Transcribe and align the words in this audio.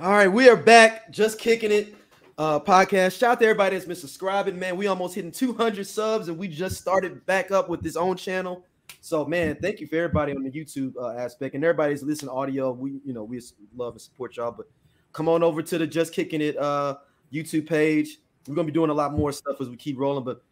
All 0.00 0.10
right, 0.10 0.26
we 0.26 0.48
are 0.48 0.56
back. 0.56 1.12
Just 1.12 1.38
kicking 1.38 1.70
it. 1.70 1.94
Uh, 2.36 2.58
podcast. 2.58 3.16
Shout 3.16 3.30
out 3.30 3.38
to 3.38 3.44
everybody 3.44 3.76
that's 3.76 3.86
been 3.86 3.94
subscribing, 3.94 4.58
man. 4.58 4.76
We 4.76 4.88
almost 4.88 5.14
hitting 5.14 5.30
200 5.30 5.86
subs, 5.86 6.26
and 6.26 6.36
we 6.36 6.48
just 6.48 6.80
started 6.80 7.24
back 7.26 7.52
up 7.52 7.68
with 7.68 7.80
this 7.80 7.94
own 7.94 8.16
channel. 8.16 8.64
So, 9.00 9.24
man, 9.24 9.56
thank 9.62 9.78
you 9.78 9.86
for 9.86 9.94
everybody 9.94 10.34
on 10.34 10.42
the 10.42 10.50
YouTube 10.50 10.94
uh, 11.00 11.16
aspect 11.16 11.54
and 11.54 11.62
everybody's 11.62 12.02
listening 12.02 12.30
audio. 12.30 12.72
We, 12.72 12.98
you 13.04 13.12
know, 13.12 13.22
we 13.22 13.40
love 13.76 13.92
and 13.92 14.00
support 14.00 14.36
y'all. 14.36 14.50
But 14.50 14.66
come 15.12 15.28
on 15.28 15.44
over 15.44 15.62
to 15.62 15.78
the 15.78 15.86
Just 15.86 16.12
Kicking 16.12 16.40
It 16.40 16.58
uh, 16.58 16.96
YouTube 17.32 17.68
page. 17.68 18.18
We're 18.48 18.56
gonna 18.56 18.66
be 18.66 18.72
doing 18.72 18.90
a 18.90 18.94
lot 18.94 19.12
more 19.12 19.30
stuff 19.30 19.60
as 19.60 19.68
we 19.68 19.76
keep 19.76 19.96
rolling. 19.96 20.24
But 20.24 20.42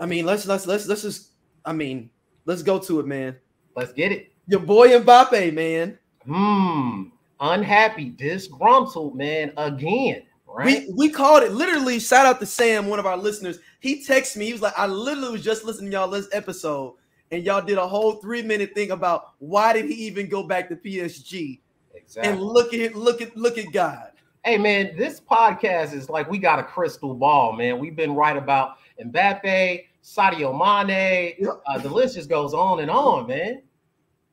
I 0.00 0.06
mean, 0.06 0.26
let's 0.26 0.46
let's 0.46 0.66
let's 0.66 0.88
let's 0.88 1.02
just 1.02 1.28
I 1.64 1.72
mean, 1.72 2.10
let's 2.44 2.64
go 2.64 2.80
to 2.80 2.98
it, 2.98 3.06
man. 3.06 3.36
Let's 3.76 3.92
get 3.92 4.10
it. 4.10 4.32
Your 4.48 4.60
boy 4.60 4.88
Mbappe, 4.88 5.54
man. 5.54 5.96
Hmm. 6.26 7.02
Unhappy, 7.40 8.10
disgruntled, 8.10 9.16
man. 9.16 9.52
Again. 9.56 10.22
Right? 10.46 10.84
We 10.88 10.94
we 10.94 11.08
called 11.10 11.44
it 11.44 11.52
literally. 11.52 12.00
Shout 12.00 12.26
out 12.26 12.40
to 12.40 12.46
Sam, 12.46 12.88
one 12.88 12.98
of 12.98 13.06
our 13.06 13.16
listeners. 13.16 13.60
He 13.78 14.04
texted 14.04 14.36
me. 14.36 14.46
He 14.46 14.52
was 14.52 14.62
like, 14.62 14.76
"I 14.76 14.86
literally 14.86 15.32
was 15.32 15.44
just 15.44 15.64
listening 15.64 15.92
to 15.92 15.96
y'all 15.96 16.08
this 16.08 16.28
episode, 16.32 16.94
and 17.30 17.44
y'all 17.44 17.62
did 17.62 17.78
a 17.78 17.86
whole 17.86 18.14
three 18.14 18.42
minute 18.42 18.74
thing 18.74 18.90
about 18.90 19.34
why 19.38 19.72
did 19.72 19.84
he 19.86 19.94
even 19.94 20.28
go 20.28 20.42
back 20.42 20.68
to 20.68 20.76
PSG? 20.76 21.60
Exactly. 21.94 22.32
And 22.32 22.42
look 22.42 22.74
at 22.74 22.96
look 22.96 23.22
at 23.22 23.36
look 23.36 23.58
at 23.58 23.72
God. 23.72 24.10
Hey 24.44 24.58
man, 24.58 24.96
this 24.96 25.20
podcast 25.20 25.94
is 25.94 26.08
like 26.10 26.28
we 26.28 26.38
got 26.38 26.58
a 26.58 26.64
crystal 26.64 27.14
ball, 27.14 27.52
man. 27.52 27.78
We've 27.78 27.94
been 27.94 28.14
right 28.14 28.36
about 28.36 28.78
Mbappe, 29.00 29.84
Sadio 30.02 30.52
Mane. 30.52 31.46
Uh, 31.66 31.78
the 31.78 31.88
list 31.88 32.16
just 32.16 32.28
goes 32.28 32.54
on 32.54 32.80
and 32.80 32.90
on, 32.90 33.28
man. 33.28 33.62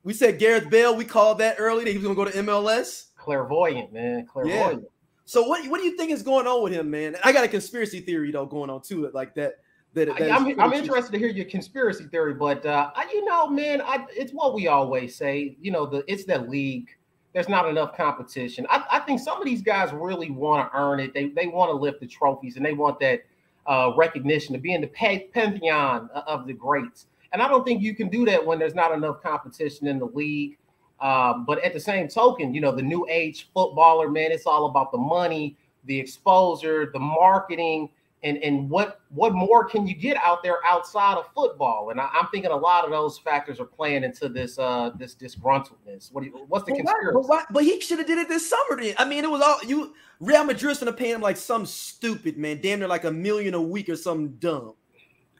We 0.08 0.14
said 0.14 0.40
Gareth 0.40 0.70
Bale. 0.70 0.96
We 0.96 1.04
called 1.04 1.40
that 1.40 1.58
early 1.60 1.84
that 1.84 1.92
he 1.92 1.98
was 1.98 2.06
going 2.06 2.16
to 2.16 2.24
go 2.24 2.32
to 2.32 2.50
MLS. 2.50 3.08
Clairvoyant, 3.18 3.92
man. 3.92 4.26
Clairvoyant. 4.26 4.84
Yeah. 4.84 4.90
So 5.26 5.44
what, 5.44 5.68
what 5.68 5.82
do 5.82 5.86
you 5.86 5.98
think 5.98 6.12
is 6.12 6.24
going 6.24 6.48
on 6.48 6.64
with 6.64 6.72
him, 6.72 6.90
man? 6.90 7.18
I 7.26 7.34
got 7.34 7.44
a 7.44 7.48
conspiracy 7.50 8.00
theory 8.00 8.32
though 8.32 8.46
going 8.46 8.70
on 8.70 8.82
too, 8.82 9.12
like 9.14 9.36
that. 9.36 9.56
That, 9.96 10.18
that 10.18 10.32
I'm, 10.32 10.58
I'm 10.62 10.72
interested 10.72 11.12
to 11.12 11.18
hear 11.18 11.28
your 11.28 11.48
conspiracy 11.48 12.06
theory, 12.06 12.36
but 12.36 12.66
uh, 12.66 12.92
I, 12.96 13.10
you 13.12 13.26
know, 13.26 13.50
man, 13.50 13.82
I, 13.82 14.06
it's 14.12 14.32
what 14.32 14.54
we 14.54 14.68
always 14.68 15.14
say. 15.14 15.58
You 15.60 15.72
know, 15.72 15.86
the 15.86 16.06
it's 16.08 16.24
that 16.26 16.50
league. 16.50 16.88
There's 17.34 17.50
not 17.50 17.68
enough 17.68 17.98
competition. 17.98 18.66
I, 18.70 18.86
I 18.90 19.00
think 19.00 19.20
some 19.20 19.42
of 19.42 19.46
these 19.46 19.62
guys 19.62 19.92
really 19.92 20.32
want 20.32 20.72
to 20.72 20.78
earn 20.78 21.02
it. 21.02 21.14
They 21.14 21.32
they 21.32 21.48
want 21.48 21.70
to 21.70 21.76
lift 21.76 22.00
the 22.00 22.08
trophies 22.08 22.56
and 22.56 22.66
they 22.66 22.72
want 22.72 22.98
that 23.02 23.24
uh, 23.66 23.92
recognition 23.98 24.54
to 24.54 24.60
be 24.60 24.74
in 24.74 24.80
the 24.80 24.88
pantheon 24.88 26.10
of 26.14 26.48
the 26.48 26.54
greats. 26.54 27.08
And 27.34 27.42
I 27.42 27.48
don't 27.48 27.66
think 27.66 27.82
you 27.82 27.96
can 27.96 28.10
do 28.10 28.26
that 28.26 28.46
when 28.46 28.60
there's 28.60 28.76
not 28.76 28.92
enough 28.92 29.22
competition 29.22 29.88
in 29.88 30.00
the 30.00 30.06
league. 30.06 30.58
Um, 31.00 31.46
but 31.46 31.64
at 31.64 31.74
the 31.74 31.80
same 31.80 32.08
token, 32.08 32.54
you 32.54 32.62
know, 32.62 32.72
the 32.72 32.82
new 32.82 33.06
age 33.10 33.50
footballer, 33.54 34.10
man, 34.10 34.32
it's 34.32 34.48
all 34.48 34.66
about 34.66 34.92
the 34.92 34.98
money, 34.98 35.56
the 35.86 36.00
exposure, 36.00 36.90
the 36.92 37.00
marketing, 37.00 37.90
and 38.24 38.38
and 38.40 38.68
what 38.68 39.02
what 39.10 39.34
more 39.36 39.64
can 39.64 39.86
you 39.86 39.94
get 39.94 40.18
out 40.18 40.42
there 40.42 40.58
outside 40.66 41.18
of 41.18 41.26
football? 41.36 41.92
And 41.92 42.02
I, 42.02 42.10
am 42.16 42.28
thinking 42.32 42.50
a 42.50 42.56
lot 42.56 42.84
of 42.84 42.90
those 42.90 43.20
factors 43.20 43.60
are 43.60 43.66
playing 43.66 44.04
into 44.04 44.28
this 44.28 44.58
uh 44.58 44.90
this 44.98 45.14
disgruntledness. 45.14 46.12
What 46.12 46.24
do 46.24 46.30
you, 46.30 46.46
what's 46.48 46.66
the 46.66 46.72
but 46.72 46.78
conspiracy? 46.78 47.16
Why, 47.16 47.22
but, 47.22 47.28
why, 47.28 47.44
but 47.52 47.64
he 47.64 47.80
should 47.80 48.00
have 48.00 48.08
did 48.08 48.18
it 48.18 48.28
this 48.28 48.50
summer. 48.50 48.82
Then 48.82 48.96
I 48.98 49.06
mean, 49.06 49.24
it 49.24 49.30
was 49.30 49.42
all 49.42 49.60
you. 49.64 49.94
Real 50.20 50.44
Madrid's 50.44 50.80
gonna 50.80 50.94
pay 50.94 51.12
him 51.12 51.22
like 51.22 51.38
some 51.38 51.68
stupid 51.68 52.40
man, 52.40 52.60
damn 52.60 52.80
near 52.80 52.88
like 52.88 53.04
a 53.04 53.12
million 53.12 53.54
a 53.54 53.62
week 53.62 53.88
or 53.88 53.96
something 53.96 54.36
dumb. 54.40 54.74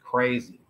Crazy 0.04 0.60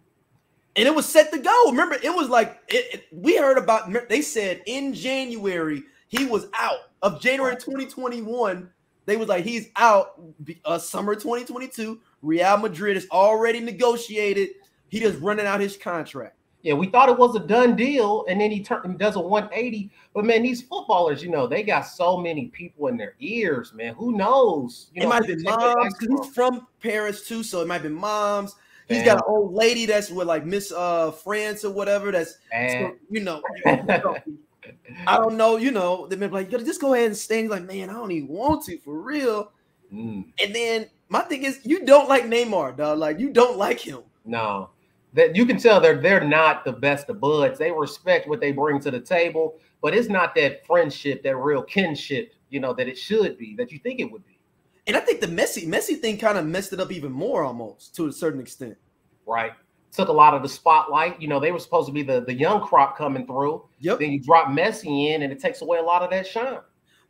and 0.77 0.87
it 0.87 0.95
was 0.95 1.07
set 1.07 1.33
to 1.33 1.39
go. 1.39 1.71
Remember, 1.71 1.97
it 2.03 2.15
was 2.15 2.29
like 2.29 2.61
it, 2.69 2.95
it, 2.95 3.07
we 3.13 3.37
heard 3.37 3.59
about. 3.59 3.91
They 4.09 4.23
said 4.23 4.63
in 4.67 4.95
January 4.95 5.83
he 6.09 6.25
was 6.25 6.47
out 6.55 6.91
of 7.03 7.21
January 7.21 7.57
2021. 7.57 8.71
They 9.07 9.17
was 9.17 9.29
like 9.29 9.45
he's 9.45 9.69
out. 9.77 10.21
Uh, 10.65 10.79
summer 10.79 11.15
2022. 11.15 12.01
Real 12.23 12.57
Madrid 12.59 12.97
is 12.97 13.07
already 13.11 13.61
negotiated. 13.61 14.51
He 14.89 15.01
just 15.01 15.21
running 15.21 15.47
out 15.47 15.61
his 15.61 15.77
contract. 15.77 16.35
Yeah, 16.63 16.75
we 16.75 16.89
thought 16.89 17.09
it 17.09 17.17
was 17.17 17.37
a 17.37 17.41
done 17.41 17.77
deal, 17.77 18.25
and 18.29 18.41
then 18.41 18.51
he 18.51 18.63
turned 18.63 18.99
does 18.99 19.15
a 19.15 19.21
180. 19.21 19.91
But 20.13 20.25
man, 20.25 20.43
these 20.43 20.63
footballers, 20.63 21.23
you 21.23 21.31
know, 21.31 21.47
they 21.47 21.63
got 21.63 21.83
so 21.83 22.17
many 22.17 22.49
people 22.49 22.89
in 22.89 22.97
their 22.97 23.15
ears, 23.21 23.73
man. 23.73 23.95
Who 23.95 24.17
knows? 24.17 24.91
You 24.93 25.03
it 25.03 25.05
know, 25.05 25.11
might 25.11 25.27
be 25.27 25.37
moms 25.37 25.95
because 25.99 26.27
he's 26.27 26.35
from 26.35 26.67
Paris 26.81 27.27
too, 27.27 27.45
so 27.45 27.61
it 27.61 27.69
might 27.69 27.83
be 27.83 27.89
moms. 27.89 28.57
He's 28.89 29.03
got 29.03 29.19
an 29.19 29.25
old 29.27 29.53
lady 29.53 29.85
that's 29.87 30.11
with 30.11 30.27
like 30.27 30.47
Miss 30.47 30.73
uh 30.73 31.11
France 31.11 31.65
or 31.65 31.73
whatever. 31.73 32.11
That's 32.11 32.39
so, 32.53 32.97
you 33.11 33.21
know, 33.21 33.43
I 35.07 35.17
don't 35.17 35.37
know. 35.37 35.57
You 35.57 35.71
know, 35.71 36.07
they've 36.07 36.19
been 36.19 36.31
like, 36.31 36.51
just 36.51 36.81
go 36.81 36.95
ahead 36.95 37.07
and 37.07 37.17
stay. 37.17 37.43
He's 37.43 37.51
like, 37.51 37.65
man, 37.65 37.91
I 37.91 37.95
don't 37.95 38.11
even 38.11 38.29
want 38.29 38.65
to 38.65 38.79
for 38.79 39.01
real. 39.01 39.53
Mm. 39.93 40.27
And 40.43 40.55
then 40.55 40.87
my 41.09 41.21
thing 41.21 41.45
is, 41.45 41.61
you 41.65 41.85
don't 41.85 42.09
like 42.09 42.25
Neymar, 42.25 42.77
dog. 42.77 42.99
Like 42.99 43.19
you 43.19 43.31
don't 43.31 43.59
like 43.59 43.81
him. 43.81 44.01
No, 44.25 44.71
that 45.13 45.37
you 45.37 45.45
can 45.47 45.59
tell 45.59 45.81
they're 45.81 46.01
they're 46.01 46.25
not 46.25 46.65
the 46.65 46.73
best 46.73 47.09
of 47.09 47.21
buds. 47.21 47.59
They 47.59 47.71
respect 47.71 48.29
what 48.29 48.41
they 48.41 48.53
bring 48.53 48.81
to 48.81 48.91
the 48.91 49.01
table, 49.01 49.59
but 49.83 49.95
it's 49.95 50.09
not 50.09 50.35
that 50.37 50.67
friendship, 50.67 51.23
that 51.25 51.37
real 51.37 51.63
kinship, 51.63 52.33
you 52.49 52.61
know, 52.61 52.73
that 52.75 52.89
it 52.89 52.97
should 52.97 53.37
be, 53.39 53.55
that 53.57 53.71
you 53.71 53.79
think 53.79 54.01
it 54.01 54.11
would 54.11 54.27
be. 54.27 54.38
And 54.89 54.97
I 54.97 55.01
think 55.01 55.21
the 55.21 55.27
Messi 55.27 55.69
Messi 55.69 56.01
thing 56.01 56.17
kind 56.19 56.39
of 56.39 56.47
messed 56.47 56.73
it 56.73 56.81
up 56.81 56.91
even 56.91 57.13
more 57.13 57.45
almost 57.45 57.95
to 57.97 58.07
a 58.07 58.13
certain 58.13 58.41
extent. 58.41 58.77
Right. 59.27 59.53
Took 59.93 60.09
a 60.09 60.13
lot 60.13 60.35
of 60.35 60.43
the 60.43 60.49
spotlight. 60.49 61.21
You 61.21 61.29
know, 61.29 61.39
they 61.39 61.53
were 61.53 61.59
supposed 61.59 61.87
to 61.89 61.93
be 61.93 62.03
the, 62.03 62.23
the 62.23 62.33
young 62.33 62.67
crop 62.67 62.97
coming 62.97 63.27
through. 63.27 63.65
Yep. 63.81 64.01
Then 64.01 64.13
you 64.13 64.21
drop 64.21 64.49
Messi 64.49 65.11
in 65.11 65.23
and 65.23 65.33
it 65.33 65.41
takes 65.41 65.61
away 65.61 65.79
a 65.79 65.83
lot 65.83 66.03
of 66.03 66.11
that 66.11 66.27
shine. 66.27 66.61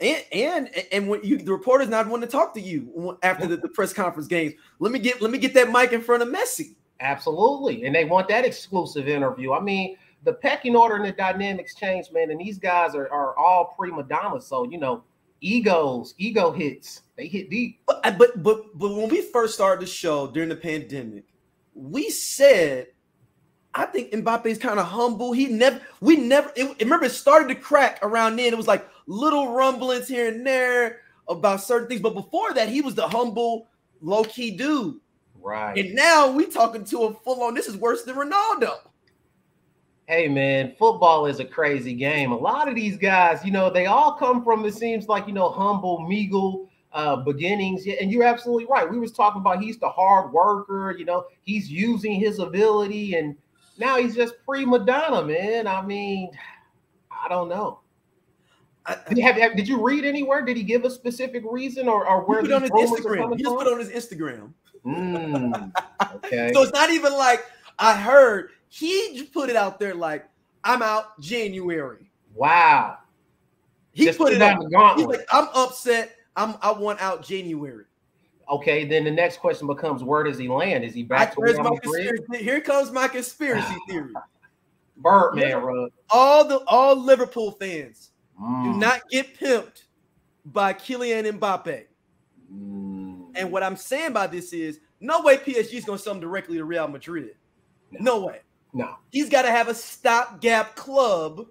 And 0.00 0.24
and 0.32 0.70
and 0.92 1.08
when 1.08 1.24
you 1.24 1.38
the 1.38 1.52
reporter's 1.52 1.88
not 1.88 2.08
wanting 2.08 2.28
to 2.28 2.32
talk 2.32 2.52
to 2.54 2.60
you 2.60 3.18
after 3.22 3.46
the, 3.46 3.56
the 3.56 3.68
press 3.68 3.92
conference 3.92 4.28
games. 4.28 4.54
Let 4.80 4.92
me 4.92 4.98
get 4.98 5.22
let 5.22 5.30
me 5.30 5.38
get 5.38 5.54
that 5.54 5.70
mic 5.70 5.92
in 5.92 6.00
front 6.00 6.22
of 6.22 6.28
Messi. 6.28 6.74
Absolutely. 7.00 7.84
And 7.84 7.94
they 7.94 8.04
want 8.04 8.28
that 8.28 8.44
exclusive 8.44 9.08
interview. 9.08 9.52
I 9.52 9.60
mean, 9.60 9.96
the 10.24 10.32
pecking 10.32 10.74
order 10.74 10.96
and 10.96 11.04
the 11.04 11.12
dynamics 11.12 11.74
change, 11.74 12.10
man. 12.12 12.30
And 12.30 12.40
these 12.40 12.58
guys 12.58 12.94
are, 12.94 13.10
are 13.12 13.36
all 13.36 13.74
prima 13.78 14.02
donnas. 14.02 14.46
So, 14.46 14.68
you 14.68 14.78
know, 14.78 15.04
egos, 15.40 16.14
ego 16.18 16.52
hits. 16.52 17.02
They 17.16 17.26
hit 17.26 17.50
deep. 17.50 17.80
But 17.86 18.02
but 18.18 18.42
but 18.42 18.78
but 18.78 18.94
when 18.94 19.08
we 19.08 19.22
first 19.22 19.54
started 19.54 19.82
the 19.82 19.90
show 19.90 20.26
during 20.26 20.48
the 20.48 20.56
pandemic, 20.56 21.24
we 21.74 22.10
said 22.10 22.88
I 23.74 23.86
think 23.86 24.10
Mbappe 24.10 24.46
is 24.46 24.58
kind 24.58 24.80
of 24.80 24.86
humble. 24.86 25.32
He 25.32 25.46
never, 25.46 25.80
we 26.00 26.16
never, 26.16 26.50
it, 26.56 26.80
remember, 26.80 27.06
it 27.06 27.12
started 27.12 27.48
to 27.48 27.54
crack 27.54 28.00
around 28.02 28.36
then. 28.36 28.52
It 28.52 28.56
was 28.56 28.66
like 28.66 28.88
little 29.06 29.52
rumblings 29.52 30.08
here 30.08 30.28
and 30.28 30.44
there 30.44 31.02
about 31.28 31.60
certain 31.60 31.88
things. 31.88 32.00
But 32.00 32.14
before 32.14 32.52
that, 32.54 32.68
he 32.68 32.80
was 32.80 32.94
the 32.94 33.06
humble, 33.06 33.68
low 34.00 34.24
key 34.24 34.50
dude. 34.50 34.96
Right. 35.40 35.78
And 35.78 35.94
now 35.94 36.30
we 36.30 36.46
talking 36.46 36.84
to 36.86 37.04
a 37.04 37.14
full 37.14 37.42
on, 37.42 37.54
this 37.54 37.68
is 37.68 37.76
worse 37.76 38.02
than 38.02 38.16
Ronaldo. 38.16 38.78
Hey 40.08 40.26
man, 40.26 40.74
football 40.78 41.26
is 41.26 41.38
a 41.38 41.44
crazy 41.44 41.92
game. 41.92 42.32
A 42.32 42.36
lot 42.36 42.66
of 42.66 42.74
these 42.74 42.96
guys, 42.96 43.44
you 43.44 43.52
know, 43.52 43.68
they 43.68 43.84
all 43.84 44.12
come 44.12 44.42
from 44.42 44.64
it 44.64 44.72
seems 44.72 45.06
like 45.06 45.26
you 45.26 45.34
know 45.34 45.50
humble, 45.50 45.98
meagle 45.98 46.66
uh, 46.94 47.16
beginnings. 47.16 47.86
Yeah, 47.86 47.96
and 48.00 48.10
you're 48.10 48.24
absolutely 48.24 48.64
right. 48.70 48.90
We 48.90 48.98
was 48.98 49.12
talking 49.12 49.42
about 49.42 49.60
he's 49.60 49.76
the 49.76 49.90
hard 49.90 50.32
worker. 50.32 50.96
You 50.96 51.04
know, 51.04 51.26
he's 51.42 51.70
using 51.70 52.14
his 52.18 52.38
ability, 52.38 53.16
and 53.16 53.36
now 53.76 53.98
he's 53.98 54.16
just 54.16 54.36
prima 54.46 54.78
donna, 54.78 55.22
man. 55.22 55.66
I 55.66 55.82
mean, 55.82 56.30
I 57.10 57.28
don't 57.28 57.50
know. 57.50 57.80
Did, 59.10 59.18
have, 59.18 59.36
have, 59.36 59.56
did 59.56 59.68
you 59.68 59.78
read 59.78 60.06
anywhere? 60.06 60.42
Did 60.42 60.56
he 60.56 60.62
give 60.62 60.86
a 60.86 60.90
specific 60.90 61.42
reason, 61.44 61.86
or, 61.86 62.08
or 62.08 62.24
where 62.24 62.40
he 62.40 62.48
put 62.48 62.54
on 62.54 62.62
his 62.62 62.70
Instagram? 62.70 63.36
He 63.36 63.42
just 63.42 63.54
put 63.54 63.70
on 63.70 63.78
his 63.78 63.90
Instagram. 63.90 64.54
Mm, 64.86 65.70
okay. 66.14 66.50
so 66.54 66.62
it's 66.62 66.72
not 66.72 66.88
even 66.88 67.12
like 67.12 67.44
I 67.78 67.94
heard 67.94 68.52
he 68.68 69.28
put 69.32 69.50
it 69.50 69.56
out 69.56 69.78
there 69.78 69.94
like 69.94 70.28
I'm 70.64 70.82
out 70.82 71.20
January. 71.20 72.10
Wow. 72.34 72.98
He 73.92 74.04
just 74.04 74.18
put 74.18 74.32
it 74.32 74.42
out. 74.42 74.58
He's 74.96 75.06
like, 75.06 75.26
I'm 75.32 75.48
upset. 75.54 76.16
I'm 76.36 76.56
I 76.62 76.72
want 76.72 77.00
out 77.00 77.24
January. 77.24 77.84
Okay, 78.50 78.86
then 78.86 79.04
the 79.04 79.10
next 79.10 79.38
question 79.38 79.66
becomes 79.66 80.02
where 80.02 80.22
does 80.22 80.38
he 80.38 80.48
land? 80.48 80.84
Is 80.84 80.94
he 80.94 81.02
back 81.02 81.36
I, 81.38 81.52
to 81.52 81.62
my 82.30 82.38
Here 82.38 82.60
comes 82.60 82.90
my 82.90 83.08
conspiracy 83.08 83.74
theory. 83.88 84.12
Birdman 84.96 85.62
run. 85.62 85.90
All 86.10 86.44
the 86.44 86.58
all 86.66 86.96
Liverpool 86.96 87.52
fans 87.52 88.10
mm. 88.40 88.64
do 88.64 88.78
not 88.78 89.02
get 89.10 89.38
pimped 89.38 89.84
by 90.44 90.72
Kylian 90.72 91.38
Mbappe. 91.38 91.84
Mm. 92.52 93.32
And 93.34 93.52
what 93.52 93.62
I'm 93.62 93.76
saying 93.76 94.12
by 94.12 94.26
this 94.26 94.52
is 94.52 94.80
no 95.00 95.22
way 95.22 95.36
PSG 95.36 95.74
is 95.74 95.84
going 95.84 95.98
to 95.98 96.02
sell 96.02 96.14
him 96.14 96.20
directly 96.20 96.56
to 96.58 96.64
Real 96.64 96.88
Madrid. 96.88 97.36
No, 97.90 98.18
no 98.18 98.26
way. 98.26 98.40
No. 98.72 98.96
He's 99.10 99.28
got 99.28 99.42
to 99.42 99.50
have 99.50 99.68
a 99.68 99.74
stopgap 99.74 100.76
club 100.76 101.46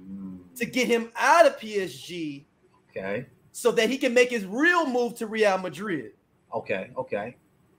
mm. 0.00 0.38
to 0.56 0.64
get 0.64 0.86
him 0.86 1.10
out 1.16 1.46
of 1.46 1.58
PSG. 1.58 2.44
Okay. 2.90 3.26
So 3.52 3.70
that 3.72 3.90
he 3.90 3.98
can 3.98 4.14
make 4.14 4.30
his 4.30 4.44
real 4.44 4.86
move 4.86 5.16
to 5.16 5.26
Real 5.26 5.58
Madrid. 5.58 6.12
Okay. 6.52 6.90
Okay. 6.96 7.36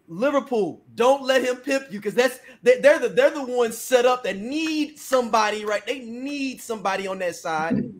Liverpool, 0.07 0.81
don't 0.93 1.23
let 1.23 1.43
him 1.43 1.57
pimp 1.57 1.91
you 1.91 1.99
because 1.99 2.13
that's 2.13 2.39
they're 2.61 2.99
the 2.99 3.09
they're 3.09 3.31
the 3.31 3.43
ones 3.43 3.75
set 3.75 4.05
up 4.05 4.23
that 4.23 4.37
need 4.37 4.99
somebody 4.99 5.65
right. 5.65 5.85
They 5.85 5.99
need 5.99 6.61
somebody 6.61 7.07
on 7.07 7.17
that 7.19 7.35
side 7.35 7.91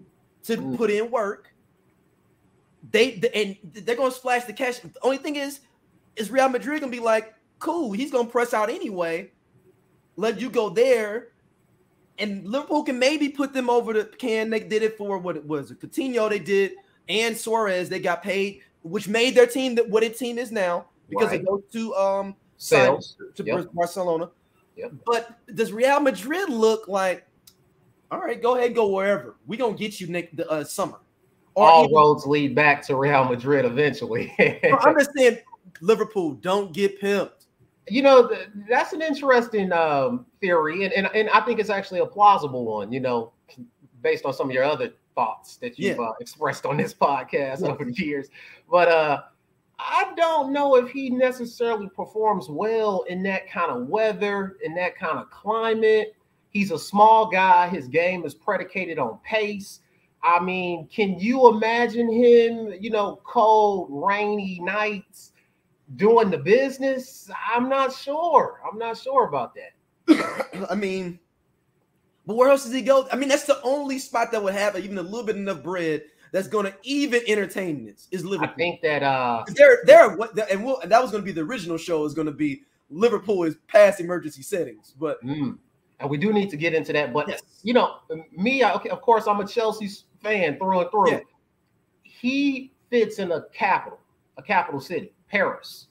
to 0.43 0.57
mm. 0.57 0.77
put 0.77 0.91
in 0.91 1.09
work. 1.09 1.51
they 2.91 3.19
and 3.33 3.57
they're 3.85 3.95
gonna 3.95 4.11
splash 4.11 4.43
the 4.43 4.53
cash. 4.53 4.79
The 4.79 4.91
only 5.01 5.17
thing 5.17 5.35
is, 5.35 5.61
is 6.15 6.29
Real 6.29 6.47
Madrid 6.47 6.81
gonna 6.81 6.91
be 6.91 6.99
like, 6.99 7.33
cool, 7.57 7.91
he's 7.91 8.11
gonna 8.11 8.29
press 8.29 8.53
out 8.53 8.69
anyway. 8.69 9.31
Let 10.17 10.39
you 10.39 10.50
go 10.50 10.69
there, 10.69 11.29
and 12.17 12.45
Liverpool 12.47 12.83
can 12.83 12.97
maybe 12.97 13.29
put 13.29 13.53
them 13.53 13.69
over 13.69 13.94
the 13.94 14.06
can. 14.06 14.50
They 14.50 14.62
did 14.62 14.83
it 14.83 14.97
for 14.97 15.17
what 15.17 15.35
it 15.35 15.45
was. 15.45 15.71
Coutinho 15.71 16.29
they 16.29 16.39
did, 16.39 16.73
and 17.09 17.38
Suarez 17.38 17.89
they 17.89 18.00
got 18.00 18.23
paid, 18.23 18.62
which 18.83 19.07
made 19.07 19.35
their 19.35 19.47
team 19.47 19.75
that 19.75 19.89
what 19.89 20.03
a 20.03 20.09
team 20.09 20.38
is 20.38 20.51
now 20.51 20.85
because 21.09 21.29
right. 21.29 21.41
of 21.41 21.45
those 21.45 21.63
two 21.71 21.94
um 21.95 22.35
sales 22.57 23.17
to 23.35 23.44
yep. 23.44 23.67
Barcelona. 23.73 24.29
Yep. 24.77 24.91
But 25.06 25.56
does 25.56 25.71
Real 25.71 26.00
Madrid 26.00 26.50
look 26.50 26.88
like? 26.88 27.25
All 28.11 28.19
right, 28.19 28.41
go 28.41 28.56
ahead, 28.56 28.75
go 28.75 28.88
wherever. 28.88 29.35
We 29.47 29.57
gonna 29.57 29.75
get 29.75 30.00
you 30.00 30.07
next 30.07 30.35
the 30.35 30.50
uh, 30.50 30.63
summer. 30.63 31.00
Or 31.56 31.68
All 31.68 31.83
even, 31.85 31.95
roads 31.95 32.25
lead 32.25 32.53
back 32.53 32.85
to 32.88 32.95
Real 32.95 33.25
Madrid 33.25 33.65
eventually. 33.65 34.33
I'm 34.39 34.97
just 34.97 35.11
saying, 35.15 35.39
Liverpool 35.81 36.33
don't 36.33 36.73
get 36.73 37.01
pimped. 37.01 37.34
You 37.87 38.01
know, 38.01 38.31
that's 38.67 38.93
an 38.93 39.01
interesting 39.01 39.71
um, 39.71 40.25
theory, 40.41 40.85
and, 40.85 40.93
and 40.93 41.07
and 41.13 41.29
I 41.29 41.41
think 41.41 41.59
it's 41.59 41.69
actually 41.69 41.99
a 41.99 42.05
plausible 42.05 42.65
one. 42.65 42.91
You 42.91 42.99
know, 42.99 43.33
based 44.01 44.25
on 44.25 44.33
some 44.33 44.49
of 44.49 44.53
your 44.53 44.63
other 44.63 44.93
thoughts 45.13 45.57
that 45.57 45.79
you've 45.79 45.97
yeah. 45.97 46.03
uh, 46.03 46.13
expressed 46.19 46.65
on 46.65 46.77
this 46.77 46.93
podcast 47.01 47.61
yeah. 47.61 47.67
over 47.67 47.85
the 47.85 47.93
years. 47.93 48.29
But 48.69 48.87
uh, 48.87 49.21
I 49.79 50.13
don't 50.15 50.53
know 50.53 50.75
if 50.75 50.89
he 50.89 51.09
necessarily 51.09 51.89
performs 51.89 52.49
well 52.49 53.03
in 53.09 53.23
that 53.23 53.49
kind 53.49 53.71
of 53.71 53.87
weather, 53.87 54.57
in 54.63 54.75
that 54.75 54.97
kind 54.97 55.17
of 55.17 55.29
climate. 55.29 56.15
He's 56.49 56.71
a 56.71 56.79
small 56.79 57.29
guy. 57.29 57.67
His 57.67 57.87
game 57.87 58.25
is 58.25 58.33
predicated 58.33 58.97
on 58.97 59.19
pace. 59.23 59.81
I 60.23 60.39
mean, 60.39 60.87
can 60.87 61.19
you 61.19 61.49
imagine 61.49 62.11
him, 62.11 62.73
you 62.79 62.89
know, 62.89 63.21
cold, 63.23 63.89
rainy 63.91 64.59
nights 64.61 65.33
doing 65.95 66.29
the 66.29 66.37
business? 66.37 67.29
I'm 67.53 67.69
not 67.69 67.93
sure. 67.93 68.61
I'm 68.69 68.77
not 68.77 68.97
sure 68.97 69.27
about 69.27 69.53
that. 69.55 70.67
I 70.69 70.75
mean, 70.75 71.19
but 72.25 72.35
where 72.35 72.49
else 72.49 72.63
does 72.63 72.73
he 72.73 72.81
go? 72.81 73.07
I 73.11 73.15
mean, 73.15 73.29
that's 73.29 73.45
the 73.45 73.61
only 73.63 73.99
spot 73.99 74.31
that 74.31 74.43
would 74.43 74.53
have 74.53 74.77
even 74.77 74.97
a 74.97 75.03
little 75.03 75.25
bit 75.25 75.35
enough 75.35 75.63
bread 75.63 76.03
that's 76.31 76.47
going 76.47 76.65
to 76.65 76.75
even 76.83 77.21
entertain 77.27 77.85
this 77.85 78.07
is 78.11 78.25
Liverpool. 78.25 78.53
I 78.53 78.57
think 78.57 78.81
that 78.81 79.03
uh 79.03 79.45
there 79.55 79.79
there 79.85 80.17
what 80.17 80.37
and 80.51 80.65
we'll, 80.65 80.81
that 80.85 81.01
was 81.01 81.11
going 81.11 81.23
to 81.23 81.25
be 81.25 81.31
the 81.31 81.41
original 81.41 81.77
show 81.77 82.03
is 82.03 82.13
going 82.13 82.25
to 82.25 82.33
be 82.33 82.63
Liverpool 82.89 83.43
is 83.43 83.55
past 83.67 83.99
emergency 83.99 84.41
settings, 84.41 84.93
but 84.99 85.23
mm, 85.23 85.57
and 85.99 86.09
we 86.09 86.17
do 86.17 86.33
need 86.33 86.49
to 86.49 86.57
get 86.57 86.73
into 86.73 86.93
that. 86.93 87.13
But 87.13 87.29
yes. 87.29 87.41
you 87.63 87.73
know, 87.73 87.99
me, 88.31 88.63
I, 88.63 88.73
okay, 88.73 88.89
of 88.89 89.01
course, 89.01 89.27
I'm 89.27 89.39
a 89.39 89.47
Chelsea 89.47 89.89
fan 90.21 90.57
through 90.57 90.81
and 90.81 90.91
through. 90.91 91.11
Yeah. 91.11 91.19
He 92.03 92.73
fits 92.89 93.19
in 93.19 93.31
a 93.31 93.45
capital, 93.53 93.99
a 94.37 94.43
capital 94.43 94.81
city, 94.81 95.13
Paris. 95.27 95.88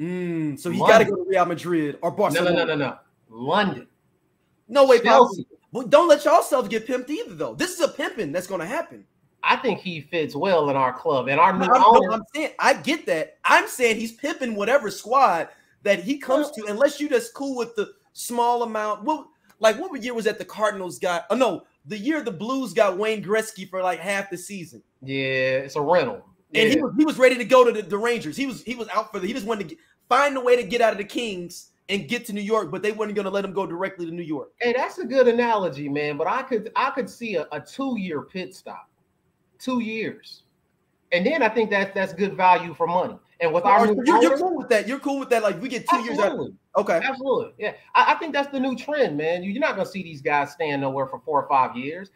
Mm, 0.00 0.58
so 0.58 0.70
he 0.70 0.78
got 0.78 0.98
to 0.98 1.04
go 1.04 1.16
to 1.16 1.24
Real 1.28 1.46
Madrid 1.46 1.98
or 2.02 2.10
Barcelona. 2.10 2.50
No, 2.50 2.64
no, 2.64 2.64
no, 2.64 2.74
no, 2.74 2.86
no. 2.90 2.98
London. 3.28 3.86
No 4.68 4.86
way, 4.86 4.98
Chelsea. 5.00 5.46
Well, 5.72 5.86
don't 5.86 6.08
let 6.08 6.24
yourselves 6.24 6.68
get 6.68 6.86
pimped 6.86 7.10
either, 7.10 7.34
though. 7.34 7.54
This 7.54 7.74
is 7.74 7.80
a 7.80 7.88
pimping 7.88 8.32
that's 8.32 8.46
going 8.46 8.60
to 8.60 8.66
happen. 8.66 9.04
I 9.42 9.56
think 9.56 9.80
he 9.80 10.00
fits 10.00 10.34
well 10.34 10.70
in 10.70 10.76
our 10.76 10.92
club 10.92 11.28
and 11.28 11.38
our 11.38 11.52
new 11.52 11.66
I'm, 11.66 11.84
owner. 11.84 12.08
No, 12.08 12.14
I'm 12.14 12.22
saying 12.34 12.52
I 12.58 12.74
get 12.74 13.06
that. 13.06 13.38
I'm 13.44 13.68
saying 13.68 13.96
he's 13.96 14.12
pimping 14.12 14.56
whatever 14.56 14.90
squad 14.90 15.48
that 15.82 16.02
he 16.02 16.18
comes 16.18 16.50
to, 16.52 16.64
unless 16.66 16.98
you 16.98 17.10
just 17.10 17.34
cool 17.34 17.56
with 17.56 17.76
the 17.76 17.92
small 18.14 18.62
amount. 18.62 19.02
What 19.02 19.26
like 19.60 19.78
what 19.78 20.02
year 20.02 20.14
was 20.14 20.24
that 20.24 20.38
the 20.38 20.44
Cardinals 20.46 20.98
got? 20.98 21.26
Oh 21.28 21.36
no, 21.36 21.64
the 21.84 21.98
year 21.98 22.22
the 22.22 22.30
Blues 22.30 22.72
got 22.72 22.96
Wayne 22.96 23.22
Gretzky 23.22 23.68
for 23.68 23.82
like 23.82 23.98
half 23.98 24.30
the 24.30 24.38
season. 24.38 24.82
Yeah, 25.02 25.58
it's 25.58 25.76
a 25.76 25.82
rental. 25.82 26.24
Yeah. 26.54 26.62
And 26.62 26.72
he 26.72 26.80
was 26.80 26.92
he 26.96 27.04
was 27.04 27.18
ready 27.18 27.36
to 27.36 27.44
go 27.44 27.64
to 27.64 27.72
the, 27.72 27.82
the, 27.82 27.98
Rangers. 27.98 28.36
He 28.36 28.46
was 28.46 28.62
he 28.62 28.74
was 28.74 28.88
out 28.88 29.12
for 29.12 29.18
the 29.18 29.26
he 29.26 29.32
just 29.32 29.46
wanted 29.46 29.68
to 29.68 29.74
get, 29.74 29.84
find 30.08 30.36
a 30.36 30.40
way 30.40 30.56
to 30.56 30.62
get 30.62 30.80
out 30.80 30.92
of 30.92 30.98
the 30.98 31.04
Kings 31.04 31.72
and 31.88 32.08
get 32.08 32.24
to 32.26 32.32
New 32.32 32.40
York, 32.40 32.70
but 32.70 32.82
they 32.82 32.92
weren't 32.92 33.14
going 33.14 33.24
to 33.24 33.30
let 33.30 33.44
him 33.44 33.52
go 33.52 33.66
directly 33.66 34.06
to 34.06 34.12
New 34.12 34.22
York. 34.22 34.52
Hey, 34.60 34.72
that's 34.72 34.98
a 34.98 35.04
good 35.04 35.28
analogy, 35.28 35.88
man. 35.88 36.16
But 36.16 36.28
I 36.28 36.42
could 36.42 36.70
I 36.76 36.90
could 36.90 37.10
see 37.10 37.34
a, 37.36 37.46
a 37.52 37.60
two 37.60 37.98
year 37.98 38.22
pit 38.22 38.54
stop 38.54 38.88
two 39.58 39.80
years. 39.80 40.42
And 41.12 41.24
then 41.24 41.42
I 41.42 41.48
think 41.48 41.70
that 41.70 41.94
that's 41.94 42.12
good 42.12 42.36
value 42.36 42.74
for 42.74 42.86
money. 42.86 43.18
And 43.40 43.52
with 43.52 43.64
our 43.64 43.86
you're, 43.86 44.22
you're, 44.22 44.38
cool 44.38 44.56
with 44.56 44.68
that. 44.68 44.88
You're 44.88 44.98
cool 44.98 45.18
with 45.18 45.28
that. 45.30 45.42
Like 45.42 45.60
we 45.60 45.68
get 45.68 45.88
two 45.88 45.96
absolutely. 45.96 46.46
years 46.46 46.54
out. 46.76 46.80
Okay. 46.80 47.00
Absolutely. 47.02 47.52
Yeah. 47.58 47.72
I, 47.94 48.14
I, 48.14 48.18
think 48.18 48.32
that's 48.32 48.50
the 48.50 48.60
new 48.60 48.76
trend, 48.76 49.16
man. 49.16 49.42
You're 49.42 49.60
not 49.60 49.76
gonna 49.76 49.88
see 49.88 50.02
these 50.02 50.22
guys 50.22 50.52
staying 50.52 50.80
nowhere 50.80 51.06
for 51.06 51.20
four 51.20 51.42
or 51.42 51.48
five 51.48 51.76
years. 51.76 52.10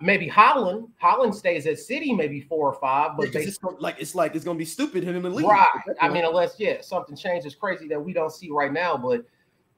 Maybe 0.00 0.28
Haaland. 0.28 0.88
Haaland 1.02 1.34
stays 1.34 1.66
at 1.66 1.78
City 1.78 2.12
maybe 2.12 2.40
four 2.40 2.68
or 2.68 2.80
five, 2.80 3.16
but 3.16 3.32
yeah, 3.32 3.40
it's 3.40 3.58
like 3.78 3.96
it's 3.98 4.14
like 4.14 4.34
it's 4.34 4.44
gonna 4.44 4.58
be 4.58 4.64
stupid 4.64 5.04
him 5.04 5.16
in 5.16 5.22
the 5.22 5.30
league. 5.30 5.46
Right. 5.46 5.68
I 6.00 6.08
mean, 6.08 6.24
unless 6.24 6.56
yeah, 6.58 6.80
something 6.80 7.16
changes 7.16 7.54
crazy 7.54 7.88
that 7.88 8.02
we 8.02 8.12
don't 8.12 8.32
see 8.32 8.50
right 8.50 8.72
now. 8.72 8.96
But 8.96 9.24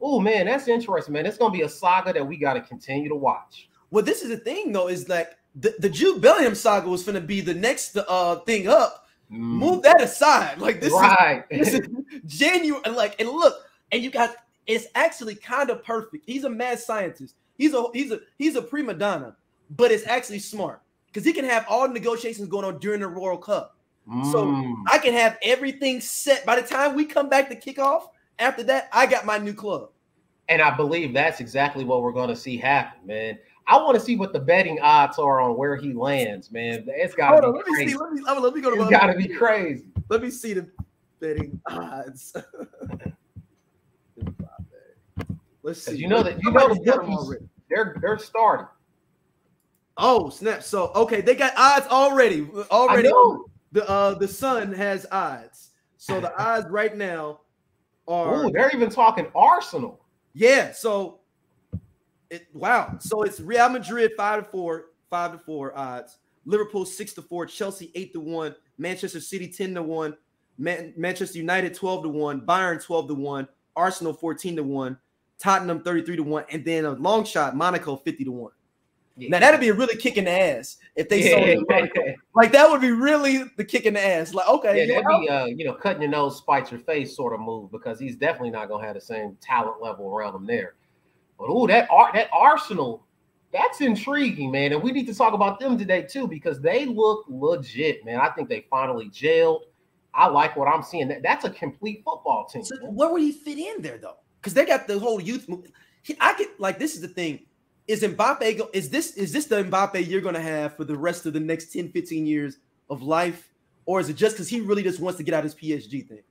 oh 0.00 0.20
man, 0.20 0.46
that's 0.46 0.68
interesting, 0.68 1.14
man. 1.14 1.26
It's 1.26 1.38
gonna 1.38 1.52
be 1.52 1.62
a 1.62 1.68
saga 1.68 2.12
that 2.12 2.26
we 2.26 2.36
got 2.36 2.54
to 2.54 2.60
continue 2.60 3.08
to 3.08 3.16
watch. 3.16 3.68
Well, 3.90 4.04
this 4.04 4.22
is 4.22 4.28
the 4.28 4.36
thing 4.36 4.72
though, 4.72 4.88
is 4.88 5.08
like 5.08 5.36
the, 5.54 5.74
the 5.78 5.88
Jude 5.88 6.20
Bellingham 6.20 6.54
saga 6.54 6.88
was 6.88 7.02
going 7.02 7.16
to 7.16 7.20
be 7.20 7.40
the 7.40 7.54
next 7.54 7.96
uh 7.96 8.36
thing 8.40 8.68
up. 8.68 9.06
Mm. 9.30 9.38
Move 9.38 9.82
that 9.82 10.00
aside. 10.00 10.58
Like 10.58 10.80
this 10.80 10.92
right. 10.92 11.44
is 11.50 11.72
this 11.72 11.80
is 11.80 11.88
genuine. 12.26 12.94
Like 12.94 13.20
and 13.20 13.28
look, 13.28 13.54
and 13.92 14.02
you 14.02 14.10
got 14.10 14.34
it's 14.66 14.86
actually 14.94 15.34
kind 15.34 15.70
of 15.70 15.84
perfect. 15.84 16.24
He's 16.26 16.44
a 16.44 16.50
mad 16.50 16.78
scientist. 16.78 17.34
He's 17.56 17.74
a 17.74 17.84
he's 17.92 18.12
a 18.12 18.20
he's 18.38 18.56
a 18.56 18.62
prima 18.62 18.94
donna, 18.94 19.36
but 19.70 19.90
it's 19.90 20.06
actually 20.06 20.38
smart 20.38 20.82
because 21.06 21.24
he 21.24 21.32
can 21.32 21.44
have 21.44 21.64
all 21.68 21.86
the 21.86 21.94
negotiations 21.94 22.48
going 22.48 22.64
on 22.64 22.78
during 22.78 23.00
the 23.00 23.08
World 23.08 23.42
Cup. 23.42 23.76
Mm. 24.08 24.32
So 24.32 24.76
I 24.90 24.98
can 24.98 25.12
have 25.12 25.38
everything 25.42 26.00
set 26.00 26.44
by 26.44 26.60
the 26.60 26.66
time 26.66 26.94
we 26.94 27.04
come 27.04 27.28
back 27.28 27.48
to 27.48 27.56
kickoff. 27.56 28.08
After 28.38 28.62
that, 28.64 28.88
I 28.92 29.06
got 29.06 29.26
my 29.26 29.38
new 29.38 29.52
club. 29.52 29.90
And 30.48 30.60
I 30.60 30.76
believe 30.76 31.12
that's 31.12 31.40
exactly 31.40 31.84
what 31.84 32.02
we're 32.02 32.12
going 32.12 32.28
to 32.28 32.36
see 32.36 32.56
happen, 32.56 33.06
man. 33.06 33.38
I 33.66 33.76
want 33.76 33.94
to 33.94 34.00
see 34.00 34.16
what 34.16 34.32
the 34.32 34.40
betting 34.40 34.80
odds 34.80 35.18
are 35.18 35.40
on 35.40 35.56
where 35.56 35.76
he 35.76 35.92
lands, 35.92 36.50
man. 36.50 36.84
It's 36.88 37.14
got 37.14 37.38
to 37.40 37.52
be 37.52 37.58
let 37.58 37.64
crazy. 37.66 37.84
Me 37.84 37.92
see, 37.92 37.98
let, 37.98 38.12
me, 38.12 38.22
let 38.22 38.54
me 38.54 38.60
go 38.60 38.74
to 38.74 38.80
It's 38.80 38.90
got 38.90 39.06
to 39.06 39.14
be 39.14 39.28
crazy. 39.28 39.84
Let 40.08 40.22
me 40.22 40.30
see 40.30 40.54
the 40.54 40.66
betting 41.20 41.60
odds. 41.70 42.34
Let's 45.62 45.82
see. 45.82 45.96
You 45.96 46.08
know 46.08 46.22
that 46.22 46.42
you 46.42 46.50
know 46.50 46.74
the 46.74 46.80
bookies, 46.80 47.48
they're 47.68 47.96
they're 48.00 48.18
starting. 48.18 48.66
Oh 50.00 50.30
snap! 50.30 50.62
So 50.62 50.90
okay, 50.94 51.20
they 51.20 51.34
got 51.34 51.52
odds 51.56 51.86
already. 51.88 52.48
Already, 52.70 53.10
the 53.72 53.88
uh 53.88 54.14
the 54.14 54.26
Sun 54.26 54.72
has 54.72 55.06
odds. 55.12 55.70
So 55.98 56.20
the 56.20 56.36
odds 56.42 56.68
right 56.70 56.96
now 56.96 57.40
are. 58.08 58.46
Oh, 58.46 58.50
they're 58.50 58.70
even 58.74 58.88
talking 58.88 59.26
Arsenal. 59.34 60.00
Yeah. 60.32 60.72
So 60.72 61.20
it, 62.30 62.46
wow. 62.54 62.96
So 63.00 63.22
it's 63.22 63.40
Real 63.40 63.68
Madrid 63.68 64.12
five 64.16 64.44
to 64.44 64.50
four, 64.50 64.86
five 65.10 65.32
to 65.32 65.38
four 65.38 65.76
odds. 65.76 66.16
Liverpool 66.46 66.86
six 66.86 67.12
to 67.14 67.22
four. 67.22 67.44
Chelsea 67.46 67.90
eight 67.94 68.12
to 68.14 68.20
one. 68.20 68.54
Manchester 68.78 69.20
City 69.20 69.48
ten 69.48 69.74
to 69.74 69.82
one. 69.82 70.16
Man- 70.56 70.94
Manchester 70.96 71.38
United 71.38 71.74
twelve 71.74 72.02
to 72.04 72.08
one. 72.08 72.40
Bayern 72.40 72.82
twelve 72.82 73.08
to 73.08 73.14
one. 73.14 73.46
Arsenal 73.76 74.14
fourteen 74.14 74.56
to 74.56 74.62
one. 74.62 74.98
Tottenham 75.38 75.82
thirty 75.82 76.02
three 76.02 76.16
to 76.16 76.22
one. 76.22 76.44
And 76.50 76.64
then 76.64 76.86
a 76.86 76.92
long 76.92 77.24
shot 77.24 77.54
Monaco 77.54 77.96
fifty 77.96 78.24
to 78.24 78.32
one. 78.32 78.52
Yeah. 79.16 79.28
Now 79.30 79.40
that'd 79.40 79.60
be 79.60 79.68
a 79.68 79.74
really 79.74 79.96
kick 79.96 80.16
in 80.16 80.24
the 80.24 80.30
ass 80.30 80.78
if 80.96 81.08
they 81.08 81.30
yeah. 81.30 81.54
sold 81.54 81.90
Like 82.34 82.52
that 82.52 82.70
would 82.70 82.80
be 82.80 82.92
really 82.92 83.44
the 83.56 83.64
kick 83.64 83.84
in 83.84 83.94
the 83.94 84.04
ass. 84.04 84.32
Like 84.32 84.48
okay, 84.48 84.86
yeah, 84.86 84.94
that'd 84.94 85.20
be 85.20 85.28
uh, 85.28 85.44
you 85.46 85.64
know 85.64 85.74
cutting 85.74 86.02
your 86.02 86.10
nose, 86.10 86.38
spite 86.38 86.70
your 86.70 86.80
face 86.80 87.16
sort 87.16 87.34
of 87.34 87.40
move 87.40 87.70
because 87.70 87.98
he's 87.98 88.16
definitely 88.16 88.50
not 88.50 88.68
gonna 88.68 88.86
have 88.86 88.94
the 88.94 89.00
same 89.00 89.36
talent 89.40 89.82
level 89.82 90.08
around 90.08 90.34
him 90.34 90.46
there. 90.46 90.74
But 91.38 91.46
oh, 91.48 91.66
that 91.66 91.88
art 91.90 92.14
that 92.14 92.28
Arsenal, 92.32 93.04
that's 93.52 93.80
intriguing, 93.80 94.50
man. 94.50 94.72
And 94.72 94.82
we 94.82 94.92
need 94.92 95.06
to 95.06 95.14
talk 95.14 95.34
about 95.34 95.58
them 95.58 95.76
today 95.76 96.02
too 96.02 96.26
because 96.26 96.60
they 96.60 96.86
look 96.86 97.24
legit, 97.28 98.04
man. 98.04 98.20
I 98.20 98.30
think 98.30 98.48
they 98.48 98.66
finally 98.70 99.10
gelled. 99.10 99.62
I 100.14 100.28
like 100.28 100.56
what 100.56 100.68
I'm 100.68 100.82
seeing. 100.82 101.08
That 101.08 101.22
that's 101.22 101.44
a 101.44 101.50
complete 101.50 102.02
football 102.04 102.46
team. 102.46 102.64
So 102.64 102.76
where 102.86 103.10
would 103.10 103.22
he 103.22 103.32
fit 103.32 103.58
in 103.58 103.82
there 103.82 103.98
though? 103.98 104.16
Because 104.40 104.54
they 104.54 104.64
got 104.64 104.86
the 104.86 104.98
whole 104.98 105.20
youth. 105.20 105.46
I 106.20 106.36
get 106.36 106.58
like 106.58 106.78
this 106.78 106.94
is 106.94 107.00
the 107.00 107.08
thing. 107.08 107.40
Is 107.90 108.02
Mbappe 108.02 108.70
is 108.72 108.88
this 108.88 109.16
is 109.16 109.32
this 109.32 109.46
the 109.46 109.64
Mbappe 109.64 110.06
you're 110.06 110.20
gonna 110.20 110.40
have 110.40 110.76
for 110.76 110.84
the 110.84 110.96
rest 110.96 111.26
of 111.26 111.32
the 111.32 111.40
next 111.40 111.72
10, 111.72 111.90
15 111.90 112.24
years 112.24 112.58
of 112.88 113.02
life? 113.02 113.52
Or 113.84 113.98
is 113.98 114.08
it 114.08 114.14
just 114.14 114.36
because 114.36 114.48
he 114.48 114.60
really 114.60 114.84
just 114.84 115.00
wants 115.00 115.16
to 115.16 115.24
get 115.24 115.34
out 115.34 115.42
his 115.42 115.56
PSG 115.56 116.06
thing? 116.06 116.22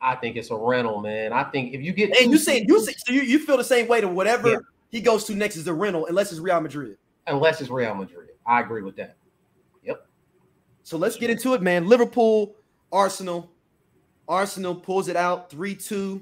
I 0.00 0.16
think 0.16 0.34
it's 0.34 0.50
a 0.50 0.56
rental, 0.56 1.00
man. 1.00 1.32
I 1.32 1.44
think 1.44 1.72
if 1.72 1.82
you 1.82 1.92
get 1.92 2.10
and 2.20 2.32
you 2.32 2.36
say 2.36 2.64
you 2.66 2.84
say 2.84 2.94
so 2.96 3.12
you, 3.12 3.22
you 3.22 3.38
feel 3.38 3.56
the 3.56 3.62
same 3.62 3.86
way 3.86 4.00
to 4.00 4.08
whatever 4.08 4.50
yeah. 4.50 4.58
he 4.90 5.00
goes 5.00 5.22
to 5.26 5.36
next 5.36 5.54
is 5.54 5.66
the 5.66 5.72
rental, 5.72 6.06
unless 6.06 6.32
it's 6.32 6.40
Real 6.40 6.60
Madrid. 6.60 6.98
Unless 7.28 7.60
it's 7.60 7.70
Real 7.70 7.94
Madrid, 7.94 8.30
I 8.44 8.60
agree 8.60 8.82
with 8.82 8.96
that. 8.96 9.14
Yep. 9.84 10.04
So 10.82 10.98
let's 10.98 11.16
get 11.16 11.30
into 11.30 11.54
it, 11.54 11.62
man. 11.62 11.86
Liverpool, 11.86 12.56
Arsenal. 12.90 13.52
Arsenal 14.26 14.74
pulls 14.74 15.06
it 15.06 15.14
out 15.14 15.48
3-2. 15.50 16.20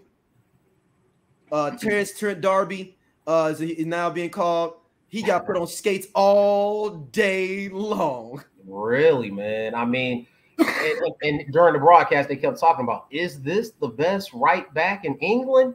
Uh 1.50 1.70
Terence 1.78 2.18
Trent 2.18 2.42
D'Arby 2.42 2.94
uh 3.26 3.54
is 3.58 3.86
now 3.86 4.10
being 4.10 4.28
called. 4.28 4.74
He 5.12 5.22
got 5.22 5.44
put 5.44 5.58
on 5.58 5.66
skates 5.66 6.06
all 6.14 6.88
day 6.88 7.68
long. 7.68 8.42
Really, 8.66 9.30
man. 9.30 9.74
I 9.74 9.84
mean, 9.84 10.26
and, 10.58 11.12
and, 11.22 11.52
during 11.52 11.74
the 11.74 11.80
broadcast, 11.80 12.30
they 12.30 12.36
kept 12.36 12.58
talking 12.58 12.84
about, 12.84 13.08
is 13.10 13.42
this 13.42 13.72
the 13.78 13.88
best 13.88 14.32
right 14.32 14.72
back 14.72 15.04
in 15.04 15.16
England? 15.18 15.74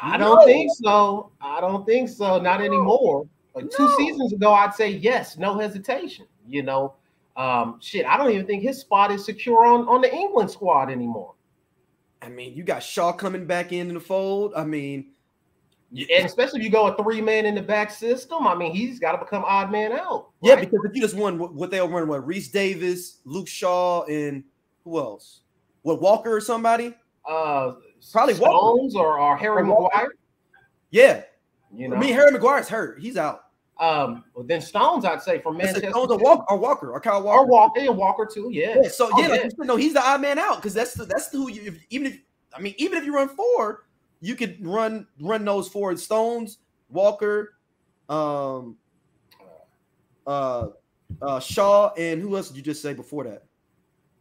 I 0.00 0.16
don't 0.16 0.44
think 0.44 0.70
so. 0.80 1.32
I 1.40 1.60
don't 1.60 1.84
think 1.84 2.08
so. 2.08 2.40
Not 2.40 2.60
no. 2.60 2.66
anymore. 2.66 3.26
Like 3.56 3.64
no. 3.64 3.70
two 3.76 3.96
seasons 3.96 4.32
ago, 4.32 4.52
I'd 4.52 4.74
say 4.74 4.90
yes, 4.90 5.36
no 5.36 5.58
hesitation. 5.58 6.26
You 6.46 6.62
know, 6.62 6.94
um, 7.36 7.78
shit, 7.80 8.06
I 8.06 8.16
don't 8.16 8.30
even 8.30 8.46
think 8.46 8.62
his 8.62 8.78
spot 8.78 9.10
is 9.10 9.24
secure 9.24 9.66
on, 9.66 9.88
on 9.88 10.02
the 10.02 10.14
England 10.14 10.52
squad 10.52 10.88
anymore. 10.88 11.34
I 12.22 12.28
mean, 12.28 12.54
you 12.54 12.62
got 12.62 12.84
Shaw 12.84 13.10
coming 13.10 13.46
back 13.46 13.72
into 13.72 13.94
the 13.94 14.00
fold. 14.00 14.52
I 14.54 14.62
mean, 14.62 15.14
and 15.92 16.24
especially 16.24 16.60
if 16.60 16.64
you 16.64 16.70
go 16.70 16.86
a 16.86 17.02
three 17.02 17.20
man 17.20 17.46
in 17.46 17.54
the 17.54 17.62
back 17.62 17.90
system, 17.90 18.46
I 18.46 18.54
mean, 18.54 18.72
he's 18.72 18.98
got 18.98 19.12
to 19.12 19.18
become 19.18 19.44
odd 19.44 19.72
man 19.72 19.92
out. 19.92 20.30
Right? 20.42 20.50
Yeah, 20.50 20.56
because 20.56 20.80
if 20.84 20.94
you 20.94 21.02
just 21.02 21.16
won 21.16 21.38
what 21.38 21.70
they'll 21.70 21.88
run, 21.88 22.06
what 22.06 22.26
Reece 22.26 22.48
Davis, 22.48 23.18
Luke 23.24 23.48
Shaw, 23.48 24.04
and 24.04 24.44
who 24.84 24.98
else? 24.98 25.40
What 25.82 26.00
Walker 26.00 26.34
or 26.34 26.40
somebody? 26.40 26.94
Uh, 27.28 27.72
probably 28.12 28.34
Stones 28.34 28.94
Walker. 28.94 29.08
or, 29.08 29.18
or 29.18 29.36
Harry 29.36 29.64
Maguire. 29.64 30.12
Yeah, 30.90 31.22
you 31.74 31.88
know, 31.88 31.96
I 31.96 32.00
mean, 32.00 32.12
Harry 32.12 32.30
Maguire's 32.30 32.68
hurt; 32.68 33.00
he's 33.00 33.16
out. 33.16 33.44
Um, 33.80 34.24
well, 34.34 34.44
then 34.44 34.60
Stones, 34.60 35.04
I'd 35.04 35.22
say 35.22 35.40
from 35.40 35.56
Manchester. 35.56 35.90
Stones 35.90 36.10
or 36.12 36.18
Walker, 36.18 36.44
or 36.50 36.58
Walker, 36.58 36.92
or 36.92 37.00
Kyle 37.00 37.22
Walker, 37.22 37.40
or 37.40 37.46
Walker, 37.46 37.80
and 37.80 37.96
Walker 37.96 38.28
too. 38.32 38.50
Yeah. 38.52 38.76
yeah 38.82 38.88
so 38.88 39.08
oh, 39.12 39.20
yeah, 39.20 39.34
yeah. 39.34 39.42
Like 39.42 39.66
no, 39.66 39.76
he's 39.76 39.94
the 39.94 40.06
odd 40.06 40.20
man 40.20 40.38
out 40.38 40.56
because 40.56 40.74
that's 40.74 40.94
the, 40.94 41.06
that's 41.06 41.30
the 41.30 41.38
who 41.38 41.50
you 41.50 41.62
if, 41.62 41.78
even 41.88 42.12
if 42.12 42.18
I 42.54 42.60
mean 42.60 42.74
even 42.76 42.98
if 42.98 43.04
you 43.04 43.14
run 43.14 43.28
four, 43.28 43.84
you 44.20 44.34
could 44.34 44.64
run 44.64 45.06
run 45.20 45.44
those 45.44 45.68
four 45.68 45.96
Stones, 45.96 46.58
Walker, 46.88 47.54
um, 48.08 48.76
uh, 50.26 50.68
uh, 51.22 51.40
Shaw, 51.40 51.92
and 51.96 52.20
who 52.20 52.36
else 52.36 52.48
did 52.48 52.56
you 52.56 52.62
just 52.62 52.82
say 52.82 52.92
before 52.92 53.24
that? 53.24 53.44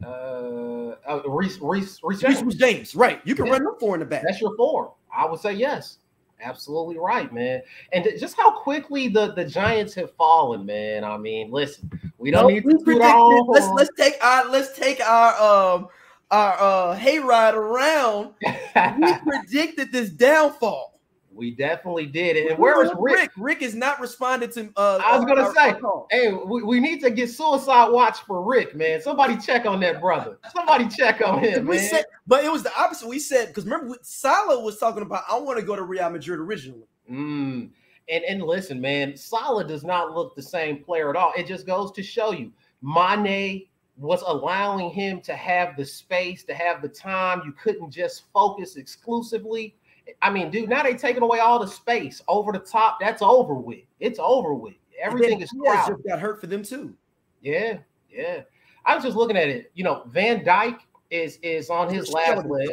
Uh, 0.04 0.96
uh 1.08 1.22
Reece, 1.26 1.58
Reece, 1.62 2.00
Reece 2.02 2.22
James. 2.22 2.42
Reece 2.42 2.56
James. 2.56 2.96
Right, 2.96 3.22
you 3.26 3.36
can 3.36 3.46
yeah. 3.46 3.54
run 3.54 3.64
them 3.64 3.76
four 3.80 3.96
in 3.96 4.00
the 4.00 4.06
back. 4.06 4.24
That's 4.24 4.42
your 4.42 4.56
four. 4.56 4.94
I 5.16 5.26
would 5.26 5.40
say 5.40 5.54
yes. 5.54 5.98
Absolutely 6.42 6.98
right, 6.98 7.34
man. 7.34 7.62
And 7.92 8.08
just 8.18 8.38
how 8.38 8.52
quickly 8.52 9.10
the, 9.10 9.34
the 9.34 9.44
Giants 9.44 9.94
have 9.96 10.14
fallen, 10.14 10.66
man. 10.66 11.04
I 11.04 11.18
mean, 11.18 11.52
listen, 11.52 11.92
we 12.18 12.32
don't 12.32 12.44
no, 12.44 12.48
need 12.48 12.64
to 12.64 13.46
Let's 13.50 13.68
let's 13.74 13.90
take 13.98 14.16
our 14.24 14.50
let's 14.50 14.78
take 14.78 15.02
our 15.02 15.36
um 15.76 15.88
our 16.32 16.54
uh 16.60 16.98
hayride 16.98 17.54
around. 17.54 18.34
we 18.42 19.14
predicted 19.26 19.92
this 19.92 20.10
downfall. 20.10 21.00
We 21.40 21.52
definitely 21.52 22.08
did 22.08 22.36
it. 22.36 22.52
And 22.52 22.60
where 22.60 22.84
is 22.84 22.92
Rick? 23.00 23.18
Rick? 23.18 23.32
Rick 23.38 23.62
is 23.62 23.74
not 23.74 24.02
responding 24.02 24.50
to. 24.52 24.70
Uh, 24.76 25.00
I 25.04 25.16
was 25.16 25.26
gonna 25.26 25.44
our, 25.44 25.56
say, 25.56 25.74
hey, 26.12 26.34
we, 26.34 26.64
we, 26.64 26.82
need 26.82 27.00
to 27.00 27.10
get 27.10 27.30
suicide 27.30 27.90
watch 27.92 28.20
for 28.28 28.44
Rick, 28.44 28.76
man. 28.76 29.02
Somebody 29.02 29.38
check 29.38 29.66
on 29.66 29.80
that 29.80 30.02
brother. 30.02 30.38
Somebody 30.54 30.90
check 30.90 31.22
on 31.26 31.42
him, 31.42 31.66
we 31.66 31.78
man. 31.78 31.90
Said, 31.90 32.06
but 32.28 32.44
it 32.44 32.52
was 32.52 32.64
the 32.64 32.78
opposite. 32.78 33.08
We 33.08 33.20
said 33.20 33.48
because 33.48 33.64
remember, 33.64 33.96
Salah 34.02 34.60
was 34.60 34.80
talking 34.80 35.02
about 35.02 35.24
I 35.30 35.40
want 35.40 35.58
to 35.58 35.66
go 35.66 35.78
to 35.78 35.84
Real 35.84 36.10
Madrid 36.10 36.40
originally. 36.40 36.88
Mm. 37.10 37.70
And 38.10 38.24
and 38.26 38.44
listen, 38.44 38.82
man, 38.82 39.16
Salah 39.16 39.66
does 39.66 39.86
not 39.86 40.12
look 40.12 40.36
the 40.36 40.42
same 40.42 40.84
player 40.84 41.10
at 41.10 41.16
all. 41.16 41.32
It 41.38 41.48
just 41.48 41.66
goes 41.66 41.94
to 41.94 42.04
show 42.04 42.34
you, 42.34 42.52
Mane 42.82 43.66
was 44.00 44.24
allowing 44.26 44.90
him 44.90 45.22
to 45.22 45.36
have 45.36 45.76
the 45.76 45.86
space, 45.86 46.44
to 46.46 46.54
have 46.54 46.82
the 46.82 46.88
time. 46.90 47.42
You 47.46 47.52
couldn't 47.52 47.92
just 47.92 48.32
focus 48.34 48.78
exclusively 48.78 49.76
I 50.22 50.30
mean, 50.30 50.52
dude, 50.52 50.70
now 50.70 50.84
they 50.84 50.94
taking 50.96 51.24
away 51.24 51.40
all 51.40 51.60
the 51.60 51.68
space 51.68 52.22
over 52.28 52.52
the 52.52 52.60
top. 52.60 53.00
That's 53.00 53.22
over 53.22 53.54
with. 53.54 53.84
It's 54.00 54.20
over 54.20 54.54
with. 54.54 54.76
Everything 55.02 55.42
is 55.42 55.50
crowded. 55.52 55.94
just 55.94 56.08
got 56.08 56.20
hurt 56.20 56.42
for 56.42 56.48
them 56.48 56.64
too. 56.64 56.94
Yeah, 57.42 57.78
yeah. 58.12 58.42
I 58.86 58.96
was 58.96 59.04
just 59.04 59.16
looking 59.16 59.38
at 59.38 59.48
it. 59.48 59.72
You 59.74 59.84
know, 59.84 60.04
Van 60.08 60.44
Dijk 60.44 60.80
is 61.10 61.38
is 61.42 61.70
on 61.70 61.94
his 61.94 62.12
last 62.12 62.46
leg. 62.46 62.70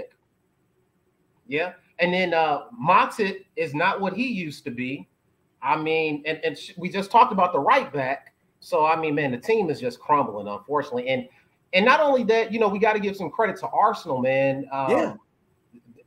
Yeah, 1.47 1.75
and 1.99 2.12
then 2.12 2.35
uh 2.35 2.64
Matip 2.83 3.45
is 3.54 3.75
not 3.75 4.00
what 4.00 4.14
he 4.14 4.26
used 4.26 4.64
to 4.64 4.71
be. 4.71 5.09
I 5.62 5.76
mean, 5.76 6.23
and 6.26 6.40
and 6.42 6.59
we 6.76 6.88
just 6.88 7.11
talked 7.11 7.33
about 7.33 7.52
the 7.52 7.61
right 7.61 7.92
back. 7.92 8.35
So 8.66 8.85
I 8.85 8.99
mean, 8.99 9.14
man, 9.14 9.30
the 9.30 9.38
team 9.38 9.70
is 9.70 9.80
just 9.80 10.00
crumbling, 10.00 10.49
unfortunately. 10.49 11.08
And 11.08 11.28
and 11.73 11.85
not 11.85 12.00
only 12.00 12.25
that, 12.25 12.52
you 12.52 12.58
know, 12.58 12.68
we 12.68 12.78
got 12.78 12.94
to 12.94 13.00
give 13.00 13.16
some 13.16 13.30
credit 13.30 13.56
to 13.61 13.68
Arsenal, 13.68 14.20
man. 14.20 14.66
Um, 14.73 14.90
yeah 14.90 15.14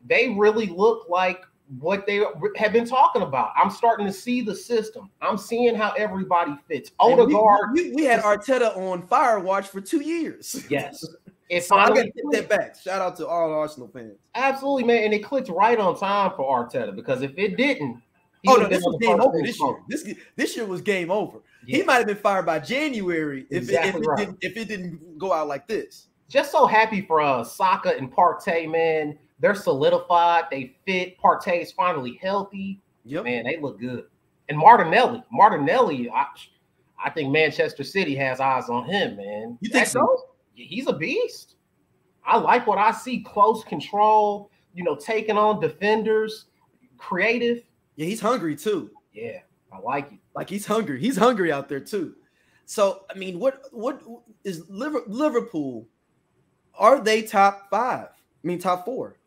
they 0.10 0.30
really 0.30 0.66
look 0.66 1.08
like 1.08 1.46
what 1.80 2.08
they 2.08 2.26
have 2.56 2.74
been 2.74 2.88
talking 2.88 3.22
about. 3.22 3.52
I'm 3.56 3.70
starting 3.70 4.08
to 4.08 4.12
see 4.12 4.42
the 4.42 4.56
system. 4.56 5.10
I'm 5.22 5.38
seeing 5.38 5.76
how 5.76 5.92
everybody 5.92 6.54
fits. 6.68 6.92
Odegaard. 7.00 7.72
We, 7.74 7.92
we, 7.92 7.96
we, 7.96 8.04
had 8.06 8.22
Arteta 8.22 8.76
on 8.76 9.06
fire 9.06 9.40
watch 9.40 9.68
for 9.68 9.80
two 9.80 10.02
years. 10.02 10.66
Yes. 10.70 11.06
It 11.50 11.64
so 11.64 11.78
finally 11.78 12.02
I 12.02 12.04
get 12.04 12.14
that 12.32 12.48
back. 12.48 12.76
Shout 12.80 13.02
out 13.02 13.18
to 13.18 13.28
all 13.28 13.52
Arsenal 13.52 13.88
fans. 13.88 14.20
Absolutely, 14.36 14.84
man. 14.84 15.06
And 15.06 15.16
it 15.16 15.24
clicked 15.24 15.50
right 15.50 15.80
on 15.80 15.98
time 15.98 16.32
for 16.36 16.46
Arteta 16.46 16.96
because 16.96 17.24
if 17.24 17.32
it 17.40 17.58
didn't, 17.58 18.04
oh 18.48 18.56
no, 18.56 18.68
this 18.68 18.84
was 18.84 18.98
game 19.02 19.20
over 19.20 19.42
this 19.42 19.60
year. 19.60 19.76
This 19.88 20.14
this 20.36 20.56
year 20.56 20.66
was 20.66 20.82
game 20.82 21.12
over. 21.12 21.40
Yeah. 21.66 21.78
He 21.78 21.84
might 21.84 21.98
have 21.98 22.08
been 22.08 22.18
fired 22.18 22.46
by 22.46 22.60
January 22.60 23.46
if, 23.50 23.64
exactly 23.64 23.90
it, 23.90 24.04
if, 24.04 24.08
right. 24.08 24.20
it 24.20 24.26
didn't, 24.26 24.38
if 24.42 24.58
it 24.58 24.68
didn't 24.68 25.18
go 25.18 25.34
out 25.34 25.48
like 25.48 25.68
this. 25.68 26.08
Just 26.30 26.52
so 26.52 26.66
happy 26.66 27.02
for 27.02 27.22
uh 27.22 27.44
Saka 27.44 27.98
and 27.98 28.12
Partey, 28.12 28.70
man. 28.70 29.18
They're 29.40 29.56
solidified. 29.56 30.46
They 30.52 30.76
fit. 30.86 31.18
Partey 31.20 31.62
is 31.62 31.72
finally 31.72 32.20
healthy. 32.22 32.82
Yep. 33.06 33.24
Man, 33.24 33.46
they 33.46 33.60
look 33.60 33.80
good. 33.80 34.06
And 34.50 34.58
Martinelli, 34.58 35.24
Martinelli, 35.32 36.10
I, 36.10 36.26
I 37.04 37.10
think 37.10 37.32
Manchester 37.32 37.84
City 37.84 38.16
has 38.16 38.40
eyes 38.40 38.68
on 38.68 38.86
him, 38.86 39.16
man. 39.16 39.58
You 39.62 39.70
think 39.70 39.88
so? 39.88 40.26
He's 40.54 40.88
a 40.88 40.94
beast. 40.94 41.56
I 42.26 42.38
like 42.38 42.68
what 42.68 42.78
I 42.78 42.92
see. 42.92 43.22
Close 43.22 43.64
control, 43.64 44.52
you 44.74 44.84
know, 44.84 44.96
taking 44.96 45.38
on 45.38 45.62
defenders, 45.62 46.46
creative. 46.98 47.64
Yeah, 48.00 48.06
he's 48.06 48.22
hungry 48.22 48.56
too. 48.56 48.92
Yeah, 49.12 49.40
I 49.74 49.80
like 49.80 50.14
it. 50.14 50.20
Like 50.34 50.50
he's 50.50 50.66
hungry. 50.66 51.02
He's 51.02 51.18
hungry 51.18 51.52
out 51.52 51.68
there 51.68 51.82
too. 51.82 52.16
So 52.64 53.04
I 53.14 53.18
mean, 53.18 53.40
what 53.40 53.64
what 53.74 54.02
is 54.46 54.64
Liverpool? 54.70 55.86
Are 56.76 57.02
they 57.02 57.24
top 57.24 57.70
five? 57.70 58.08
I 58.08 58.48
mean, 58.48 58.58
top 58.58 58.86
four? 58.86 59.18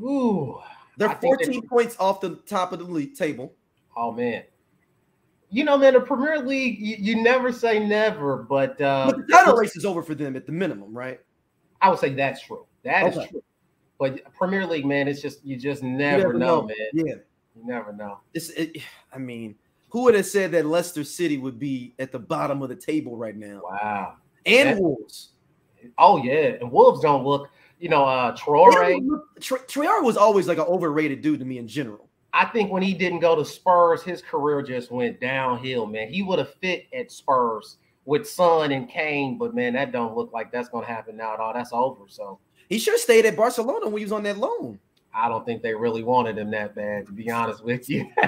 Ooh, 0.00 0.58
they're 0.96 1.10
14 1.10 1.68
points 1.68 1.94
off 2.00 2.22
the 2.22 2.36
top 2.46 2.72
of 2.72 2.78
the 2.78 2.86
league 2.86 3.14
table. 3.14 3.52
Oh 3.94 4.12
man. 4.12 4.44
You 5.50 5.64
know, 5.64 5.76
man, 5.76 5.92
the 5.92 6.00
Premier 6.00 6.38
League, 6.38 6.78
you, 6.78 6.96
you 6.98 7.22
never 7.22 7.52
say 7.52 7.86
never, 7.86 8.44
but 8.44 8.80
uh 8.80 9.10
but 9.10 9.26
the 9.26 9.30
title 9.30 9.56
race 9.56 9.76
is 9.76 9.84
over 9.84 10.02
for 10.02 10.14
them 10.14 10.36
at 10.36 10.46
the 10.46 10.52
minimum, 10.52 10.96
right? 10.96 11.20
I 11.82 11.90
would 11.90 11.98
say 11.98 12.14
that's 12.14 12.40
true. 12.40 12.64
That 12.84 13.12
okay. 13.12 13.24
is 13.24 13.28
true. 13.28 13.44
But 13.98 14.22
Premier 14.32 14.66
League, 14.66 14.86
man, 14.86 15.06
it's 15.06 15.20
just 15.20 15.44
you 15.44 15.58
just 15.58 15.82
never, 15.82 16.22
never 16.22 16.32
know, 16.32 16.62
know, 16.62 16.68
man. 16.68 16.76
Yeah, 16.94 17.14
you 17.58 17.66
never 17.66 17.92
know. 17.92 18.20
It's, 18.34 18.50
it, 18.50 18.78
I 19.12 19.18
mean, 19.18 19.56
who 19.90 20.02
would 20.02 20.14
have 20.14 20.26
said 20.26 20.52
that 20.52 20.66
Leicester 20.66 21.04
City 21.04 21.38
would 21.38 21.58
be 21.58 21.94
at 21.98 22.12
the 22.12 22.18
bottom 22.18 22.62
of 22.62 22.68
the 22.68 22.76
table 22.76 23.16
right 23.16 23.36
now? 23.36 23.62
Wow. 23.64 24.14
And 24.46 24.68
that, 24.70 24.82
Wolves. 24.82 25.30
Oh 25.96 26.22
yeah, 26.22 26.56
and 26.60 26.70
Wolves 26.70 27.00
don't 27.00 27.24
look 27.24 27.50
you 27.78 27.88
know, 27.88 28.04
uh 28.04 28.36
Traore. 28.36 29.00
Traore 29.40 30.02
was 30.02 30.16
always 30.16 30.48
like 30.48 30.58
an 30.58 30.64
overrated 30.64 31.22
dude 31.22 31.40
to 31.40 31.44
me 31.44 31.58
in 31.58 31.68
general. 31.68 32.08
I 32.32 32.44
think 32.46 32.70
when 32.70 32.82
he 32.82 32.92
didn't 32.92 33.20
go 33.20 33.34
to 33.34 33.44
Spurs, 33.44 34.02
his 34.02 34.20
career 34.20 34.62
just 34.62 34.90
went 34.90 35.20
downhill, 35.20 35.86
man. 35.86 36.08
He 36.08 36.22
would 36.22 36.38
have 36.38 36.54
fit 36.54 36.86
at 36.92 37.10
Spurs 37.10 37.78
with 38.04 38.28
Son 38.28 38.72
and 38.72 38.88
Kane, 38.88 39.38
but 39.38 39.54
man, 39.54 39.72
that 39.74 39.92
don't 39.92 40.16
look 40.16 40.32
like 40.32 40.52
that's 40.52 40.68
gonna 40.68 40.86
happen 40.86 41.16
now 41.16 41.34
at 41.34 41.40
all. 41.40 41.54
That's 41.54 41.72
over. 41.72 42.02
So 42.08 42.38
he 42.68 42.78
should 42.78 42.94
have 42.94 43.00
stayed 43.00 43.26
at 43.26 43.36
Barcelona 43.36 43.86
when 43.86 43.98
he 43.98 44.04
was 44.04 44.12
on 44.12 44.24
that 44.24 44.38
loan. 44.38 44.78
I 45.14 45.28
don't 45.28 45.44
think 45.44 45.62
they 45.62 45.74
really 45.74 46.02
wanted 46.02 46.38
him 46.38 46.50
that 46.52 46.74
bad, 46.74 47.06
to 47.06 47.12
be 47.12 47.30
honest 47.30 47.64
with 47.64 47.88
you. 47.88 48.10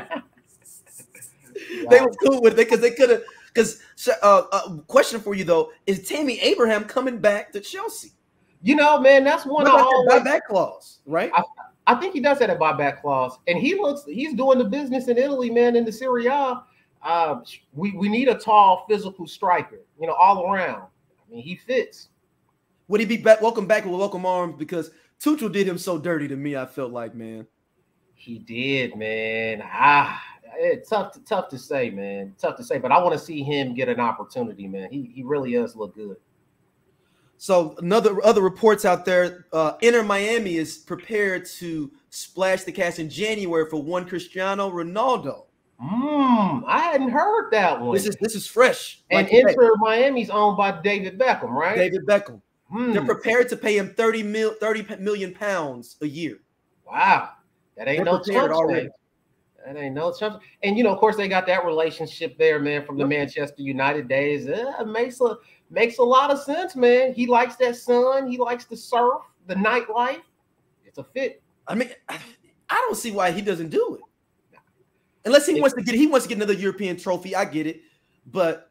they 1.88 2.00
were 2.00 2.12
cool 2.25 2.40
with 2.40 2.54
it 2.54 2.56
because 2.56 2.80
they 2.80 2.90
could 2.90 3.10
have. 3.10 3.22
Because 3.52 3.82
uh, 4.22 4.42
uh, 4.52 4.76
question 4.87 5.20
for 5.20 5.34
you 5.34 5.42
though 5.42 5.72
is 5.87 6.06
Tammy 6.08 6.40
Abraham 6.40 6.84
coming 6.84 7.18
back 7.18 7.52
to 7.52 7.60
Chelsea? 7.60 8.12
You 8.62 8.76
know, 8.76 9.00
man, 9.00 9.25
that's 9.25 9.44
one 9.44 9.66
of 9.66 9.72
all 9.72 10.06
buyback 10.06 10.42
clause, 10.49 10.99
right? 11.06 11.32
I, 11.34 11.42
I, 11.87 11.94
think 11.94 12.12
he 12.12 12.20
does 12.20 12.38
have 12.40 12.50
a 12.50 12.56
buyback 12.56 13.00
clause, 13.00 13.38
and 13.49 13.58
he 13.58 13.75
looks 13.75 14.04
he's 14.04 14.34
doing 14.34 14.58
the 14.58 14.64
business 14.64 15.08
in 15.08 15.16
Italy, 15.16 15.50
man, 15.50 15.76
in 15.76 15.84
the 15.84 15.92
Serie 15.92 16.26
A. 16.26 16.62
Uh, 17.02 17.40
we 17.72 17.92
we 17.92 18.08
need 18.08 18.28
a 18.28 18.34
tall, 18.34 18.84
physical 18.88 19.26
striker, 19.26 19.80
you 19.99 20.06
know, 20.06 20.12
all 20.12 20.52
around. 20.52 20.82
I 20.82 21.34
mean, 21.34 21.42
he 21.42 21.56
fits. 21.56 22.08
Would 22.88 23.00
he 23.00 23.06
be 23.06 23.16
back? 23.16 23.40
Welcome 23.40 23.66
back 23.66 23.84
with 23.84 23.94
welcome 23.94 24.26
arms 24.26 24.56
because 24.58 24.90
Tuchel 25.23 25.53
did 25.53 25.67
him 25.67 25.79
so 25.79 25.99
dirty 25.99 26.29
to 26.29 26.37
me. 26.37 26.57
I 26.57 26.67
felt 26.67 26.93
like, 26.93 27.15
man, 27.15 27.47
he 28.15 28.39
did, 28.39 28.97
man. 28.97 29.62
Ah, 29.65 30.23
it's 30.57 30.89
tough 30.89 31.12
to, 31.12 31.21
tough 31.25 31.49
to 31.49 31.59
say, 31.59 31.91
man. 31.91 32.35
Tough 32.39 32.57
to 32.57 32.65
say, 32.65 32.79
but 32.79 32.91
I 32.91 33.03
want 33.03 33.12
to 33.12 33.19
see 33.19 33.43
him 33.43 33.75
get 33.75 33.89
an 33.89 34.00
opportunity, 34.00 34.67
man. 34.67 34.91
He 34.91 35.12
he 35.15 35.23
really 35.23 35.53
does 35.53 35.77
look 35.77 35.95
good. 35.95 36.17
So 37.37 37.75
another 37.79 38.23
other 38.25 38.43
reports 38.43 38.85
out 38.85 39.05
there, 39.05 39.47
uh, 39.53 39.73
Inter 39.81 40.03
Miami 40.03 40.57
is 40.57 40.79
prepared 40.79 41.47
to 41.59 41.91
splash 42.11 42.65
the 42.65 42.73
cash 42.73 42.99
in 42.99 43.09
January 43.09 43.69
for 43.69 43.83
one 43.83 44.07
Cristiano 44.07 44.71
Ronaldo. 44.71 45.45
Mm, 45.83 46.65
I 46.67 46.81
hadn't 46.81 47.09
heard 47.09 47.50
that 47.53 47.81
one. 47.81 47.95
This 47.95 48.07
is 48.07 48.17
this 48.21 48.35
is 48.35 48.47
fresh. 48.47 49.03
and 49.11 49.27
like. 49.27 49.33
Inter 49.33 49.75
Miami's 49.77 50.29
owned 50.29 50.59
by 50.59 50.81
David 50.83 51.19
Beckham, 51.19 51.50
right? 51.50 51.77
David 51.77 52.07
Beckham. 52.07 52.43
Hmm, 52.71 52.93
They're 52.93 53.05
prepared 53.05 53.49
to 53.49 53.57
pay 53.57 53.77
him 53.77 53.95
30 53.95 54.23
mil 54.23 54.55
30 54.55 54.97
million 55.00 55.35
pounds 55.35 55.97
a 56.03 56.07
year. 56.07 56.39
wow, 56.87 57.31
that 57.77 57.89
ain't 57.89 57.99
They're 57.99 58.05
no 58.05 58.19
prepared 58.21 58.50
chump 58.50 58.55
already. 58.55 58.89
That 59.67 59.77
ain't 59.77 59.95
no 59.95 60.12
chump. 60.12 60.43
And 60.62 60.79
you 60.79 60.85
know, 60.85 60.93
of 60.93 60.99
course, 60.99 61.17
they 61.17 61.29
got 61.29 61.47
that 61.47 61.65
relationship 61.67 62.39
there, 62.39 62.59
man, 62.59 62.85
from 62.87 62.97
the 62.97 63.07
Manchester 63.07 63.62
United 63.62 64.09
days. 64.09 64.49
Uh, 64.49 64.85
makes 64.87 65.21
a 65.21 65.37
makes 65.69 65.99
a 65.99 66.03
lot 66.03 66.31
of 66.31 66.41
sense, 66.41 66.77
man. 66.77 67.12
He 67.12 67.27
likes 67.27 67.57
that 67.57 67.77
sun. 67.77 68.31
He 68.31 68.39
likes 68.39 68.65
the 68.65 68.77
surf, 68.77 69.23
the 69.47 69.55
nightlife. 69.55 70.23
It's 70.85 70.99
a 70.99 71.05
fit. 71.05 71.43
I 71.67 71.75
mean, 71.75 71.91
I 72.09 72.19
I 72.69 72.77
don't 72.87 72.97
see 72.97 73.11
why 73.11 73.33
he 73.33 73.43
doesn't 73.43 73.69
do 73.71 73.97
it. 73.97 74.59
Unless 75.25 75.47
he 75.47 75.61
wants 75.61 75.75
to 75.75 75.83
get 75.83 75.95
he 75.95 76.07
wants 76.07 76.25
to 76.27 76.29
get 76.29 76.39
another 76.39 76.55
European 76.55 76.97
trophy. 76.97 77.35
I 77.35 77.45
get 77.45 77.67
it. 77.67 77.83
But 78.27 78.70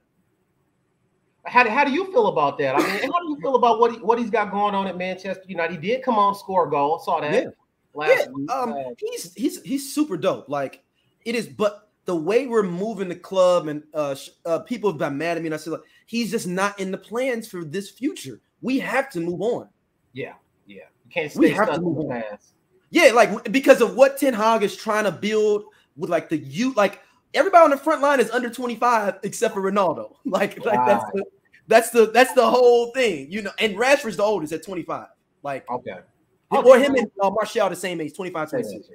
How 1.50 1.64
do, 1.64 1.70
how 1.70 1.84
do 1.84 1.92
you 1.92 2.06
feel 2.12 2.28
about 2.28 2.58
that? 2.60 2.76
I 2.76 2.80
mean, 2.80 3.12
how 3.12 3.20
do 3.20 3.30
you 3.30 3.38
feel 3.42 3.56
about 3.56 3.80
what 3.80 3.92
he, 3.94 3.98
what 4.00 4.20
he's 4.20 4.30
got 4.30 4.52
going 4.52 4.76
on 4.76 4.88
at 4.88 4.98
Manchester 4.98 5.44
United? 5.48 5.82
He 5.82 5.90
did 5.90 6.04
come 6.04 6.16
on 6.18 6.36
score 6.36 6.68
a 6.68 6.70
goal. 6.70 7.00
Saw 7.00 7.20
that 7.22 7.34
Yeah. 7.34 7.50
last 7.94 8.26
yeah, 8.26 8.32
week. 8.32 8.52
um, 8.52 8.74
Uh, 8.74 8.84
he's 8.98 9.34
he's 9.34 9.62
he's 9.64 9.94
super 9.94 10.16
dope. 10.18 10.48
Like 10.48 10.84
it 11.26 11.36
is, 11.36 11.48
but 11.48 11.90
the 12.06 12.16
way 12.16 12.48
we're 12.48 12.64
moving 12.64 13.10
the 13.10 13.16
club 13.16 13.68
and 13.68 13.84
uh, 13.94 14.16
uh 14.46 14.60
people 14.60 14.90
have 14.92 14.98
been 15.00 15.18
mad 15.18 15.38
at 15.38 15.44
me, 15.44 15.48
and 15.48 15.54
I 15.56 15.58
said 15.58 15.74
like, 15.74 15.82
he's 16.06 16.32
just 16.32 16.48
not 16.48 16.80
in 16.80 16.92
the 16.92 16.98
plans 16.98 17.48
for 17.48 17.64
this 17.64 17.90
future. 17.90 18.40
We 18.62 18.80
have 18.80 19.10
to 19.12 19.20
move 19.20 19.42
on. 19.42 19.70
yeah, 20.14 20.34
yeah. 20.68 20.84
You 21.06 21.12
can't 21.12 21.36
We 21.36 21.48
stay 21.48 21.56
have 21.56 21.74
to 21.74 21.82
move 21.82 21.98
the 21.98 22.14
on. 22.14 22.22
past. 22.22 22.54
Yeah, 22.92 23.12
like 23.14 23.52
because 23.52 23.82
of 23.82 23.96
what 23.96 24.18
Ten 24.18 24.34
Hag 24.34 24.64
is 24.64 24.76
trying 24.76 25.04
to 25.06 25.12
build 25.12 25.66
with 25.98 26.10
like 26.10 26.30
the 26.30 26.38
youth, 26.38 26.76
like 26.78 27.02
everybody 27.34 27.64
on 27.64 27.70
the 27.72 27.78
front 27.78 28.02
line 28.02 28.20
is 28.20 28.30
under 28.32 28.50
25 28.50 29.20
except 29.24 29.54
for 29.54 29.62
Ronaldo. 29.62 30.16
Like, 30.26 30.64
like 30.66 30.80
that's 30.86 31.06
the 31.14 31.26
that's 31.70 31.92
the 31.92 32.08
that's 32.08 32.34
the 32.34 32.50
whole 32.50 32.92
thing, 32.92 33.32
you 33.32 33.44
know. 33.44 33.52
And 33.60 33.76
Rashford's 33.76 34.18
the 34.18 34.24
oldest 34.24 34.52
at 34.52 34.64
25. 34.64 35.08
Like, 35.44 35.70
Okay. 35.70 36.00
or 36.52 36.78
him 36.78 36.96
and 36.96 37.10
uh, 37.22 37.30
Martial 37.30 37.70
the 37.70 37.76
same 37.76 38.02
age, 38.02 38.14
25, 38.14 38.50
26. 38.50 38.90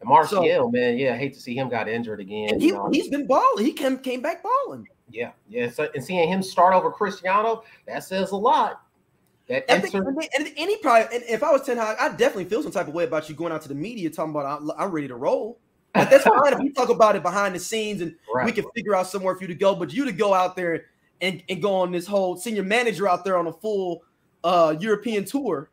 And 0.00 0.08
Martial, 0.08 0.70
man, 0.70 0.98
yeah, 0.98 1.14
I 1.14 1.16
hate 1.16 1.32
to 1.34 1.40
see 1.40 1.56
him 1.56 1.68
got 1.68 1.88
injured 1.88 2.20
again. 2.20 2.60
He, 2.60 2.76
he's 2.92 3.08
been 3.08 3.26
balling. 3.26 3.64
He 3.64 3.72
came 3.72 3.98
came 3.98 4.20
back 4.20 4.42
balling. 4.42 4.86
yeah, 5.10 5.30
yeah. 5.48 5.70
So, 5.70 5.88
and 5.94 6.04
seeing 6.04 6.28
him 6.28 6.42
start 6.42 6.74
over 6.74 6.90
Cristiano, 6.90 7.62
that 7.86 8.04
says 8.04 8.32
a 8.32 8.36
lot. 8.36 8.82
That 9.48 9.64
And, 9.70 9.82
Inter- 9.82 10.06
and, 10.06 10.52
any 10.56 10.76
probably, 10.78 11.16
and 11.16 11.24
if 11.26 11.42
I 11.42 11.50
was 11.50 11.62
Ten 11.62 11.78
Hag, 11.78 11.96
I 11.98 12.10
definitely 12.10 12.44
feel 12.44 12.62
some 12.62 12.72
type 12.72 12.86
of 12.86 12.94
way 12.94 13.04
about 13.04 13.28
you 13.28 13.34
going 13.34 13.52
out 13.52 13.62
to 13.62 13.68
the 13.68 13.74
media 13.74 14.10
talking 14.10 14.32
about 14.32 14.60
I'm, 14.60 14.70
I'm 14.76 14.90
ready 14.90 15.08
to 15.08 15.16
roll. 15.16 15.58
That's 15.94 16.24
fine 16.24 16.52
if 16.52 16.58
we 16.58 16.70
talk 16.70 16.90
about 16.90 17.16
it 17.16 17.22
behind 17.22 17.54
the 17.54 17.58
scenes 17.58 18.02
and 18.02 18.14
right. 18.34 18.44
we 18.44 18.52
can 18.52 18.66
figure 18.74 18.94
out 18.94 19.06
somewhere 19.06 19.34
for 19.36 19.42
you 19.42 19.48
to 19.48 19.54
go. 19.54 19.74
But 19.74 19.92
you 19.92 20.04
to 20.04 20.12
go 20.12 20.34
out 20.34 20.54
there 20.54 20.86
and, 21.20 21.42
and 21.48 21.62
go 21.62 21.74
on 21.74 21.92
this 21.92 22.06
whole 22.06 22.36
senior 22.36 22.62
manager 22.62 23.08
out 23.08 23.24
there 23.24 23.36
on 23.36 23.46
a 23.46 23.52
full 23.52 24.02
uh 24.44 24.74
European 24.78 25.24
tour 25.24 25.70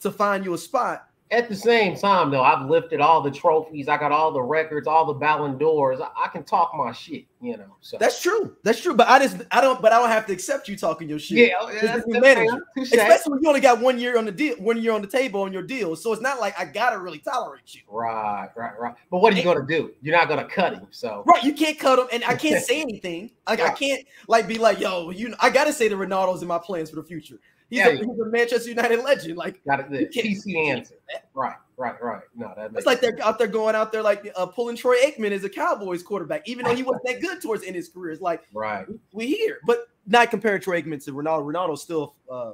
to 0.00 0.10
find 0.10 0.44
you 0.44 0.54
a 0.54 0.58
spot. 0.58 1.09
At 1.32 1.48
the 1.48 1.54
same 1.54 1.96
time, 1.96 2.32
though, 2.32 2.42
I've 2.42 2.68
lifted 2.68 3.00
all 3.00 3.20
the 3.20 3.30
trophies. 3.30 3.86
I 3.86 3.96
got 3.96 4.10
all 4.10 4.32
the 4.32 4.42
records, 4.42 4.88
all 4.88 5.06
the 5.06 5.12
Ballon 5.12 5.58
d'Ors. 5.58 6.00
I, 6.00 6.08
I 6.24 6.28
can 6.28 6.42
talk 6.42 6.72
my 6.74 6.90
shit, 6.90 7.24
you 7.40 7.56
know. 7.56 7.76
So 7.80 7.98
That's 7.98 8.20
true. 8.20 8.56
That's 8.64 8.80
true. 8.80 8.94
But 8.94 9.06
I 9.08 9.20
just 9.20 9.40
I 9.52 9.60
don't 9.60 9.80
but 9.80 9.92
I 9.92 10.00
don't 10.00 10.08
have 10.08 10.26
to 10.26 10.32
accept 10.32 10.68
you 10.68 10.76
talking 10.76 11.08
your 11.08 11.20
shit. 11.20 11.50
yeah, 11.50 11.54
that's, 11.80 12.04
that's 12.04 12.20
manager. 12.20 12.66
Especially 12.76 13.30
when 13.30 13.42
you 13.42 13.48
only 13.48 13.60
got 13.60 13.80
one 13.80 14.00
year 14.00 14.18
on 14.18 14.24
the 14.24 14.32
deal, 14.32 14.56
one 14.56 14.82
year 14.82 14.90
on 14.92 15.02
the 15.02 15.06
table 15.06 15.42
on 15.42 15.52
your 15.52 15.62
deal. 15.62 15.94
So 15.94 16.12
it's 16.12 16.20
not 16.20 16.40
like 16.40 16.58
I 16.58 16.64
gotta 16.64 16.98
really 16.98 17.20
tolerate 17.20 17.74
you. 17.74 17.82
Right, 17.88 18.48
right, 18.56 18.76
right. 18.80 18.94
But 19.08 19.18
what 19.18 19.32
are 19.32 19.36
you 19.36 19.44
gonna 19.44 19.64
do? 19.64 19.92
You're 20.02 20.16
not 20.16 20.28
gonna 20.28 20.48
cut 20.48 20.74
him. 20.74 20.88
So 20.90 21.22
Right, 21.26 21.44
you 21.44 21.52
can't 21.52 21.78
cut 21.78 22.00
him, 22.00 22.08
and 22.12 22.24
I 22.24 22.34
can't 22.34 22.64
say 22.64 22.80
anything. 22.80 23.30
Like 23.48 23.60
I 23.60 23.70
can't 23.70 24.04
like 24.26 24.48
be 24.48 24.58
like, 24.58 24.80
yo, 24.80 25.10
you. 25.10 25.28
Know, 25.28 25.36
I 25.38 25.50
gotta 25.50 25.72
say 25.72 25.86
the 25.86 25.94
Ronaldo's 25.94 26.42
in 26.42 26.48
my 26.48 26.58
plans 26.58 26.90
for 26.90 26.96
the 26.96 27.04
future. 27.04 27.38
He's, 27.70 27.78
Yeah, 27.78 27.88
a, 27.88 27.96
he's 27.96 28.04
a 28.06 28.26
Manchester 28.26 28.68
United 28.68 29.02
legend. 29.02 29.36
Like 29.38 29.64
got 29.64 29.80
it. 29.80 29.90
The 29.90 30.00
You 30.00 30.08
can't- 30.08 30.26
PC 30.26 30.42
you 30.46 30.54
can't 30.56 30.78
answer. 30.80 30.94
Right, 31.34 31.56
right, 31.76 32.02
right. 32.02 32.22
No, 32.36 32.52
that 32.56 32.72
it's 32.74 32.84
like 32.86 33.00
sense. 33.00 33.16
they're 33.16 33.26
out 33.26 33.38
there 33.38 33.46
going 33.46 33.74
out 33.74 33.92
there 33.92 34.02
like 34.02 34.30
uh, 34.36 34.46
pulling 34.46 34.76
Troy 34.76 34.96
Aikman 34.96 35.30
as 35.30 35.44
a 35.44 35.48
Cowboys 35.48 36.02
quarterback, 36.02 36.48
even 36.48 36.64
though 36.64 36.74
he 36.74 36.82
wasn't 36.82 37.04
that 37.06 37.20
good 37.20 37.40
towards 37.40 37.66
of 37.66 37.74
his 37.74 37.88
career. 37.88 38.12
It's 38.12 38.20
like 38.20 38.42
right. 38.52 38.86
we 39.12 39.26
here, 39.34 39.60
but 39.66 39.88
not 40.06 40.30
comparing 40.30 40.60
Troy 40.60 40.82
Aikman 40.82 41.02
to 41.04 41.12
Ronaldo. 41.12 41.52
Ronaldo's 41.52 41.82
still 41.82 42.14
uh, 42.30 42.52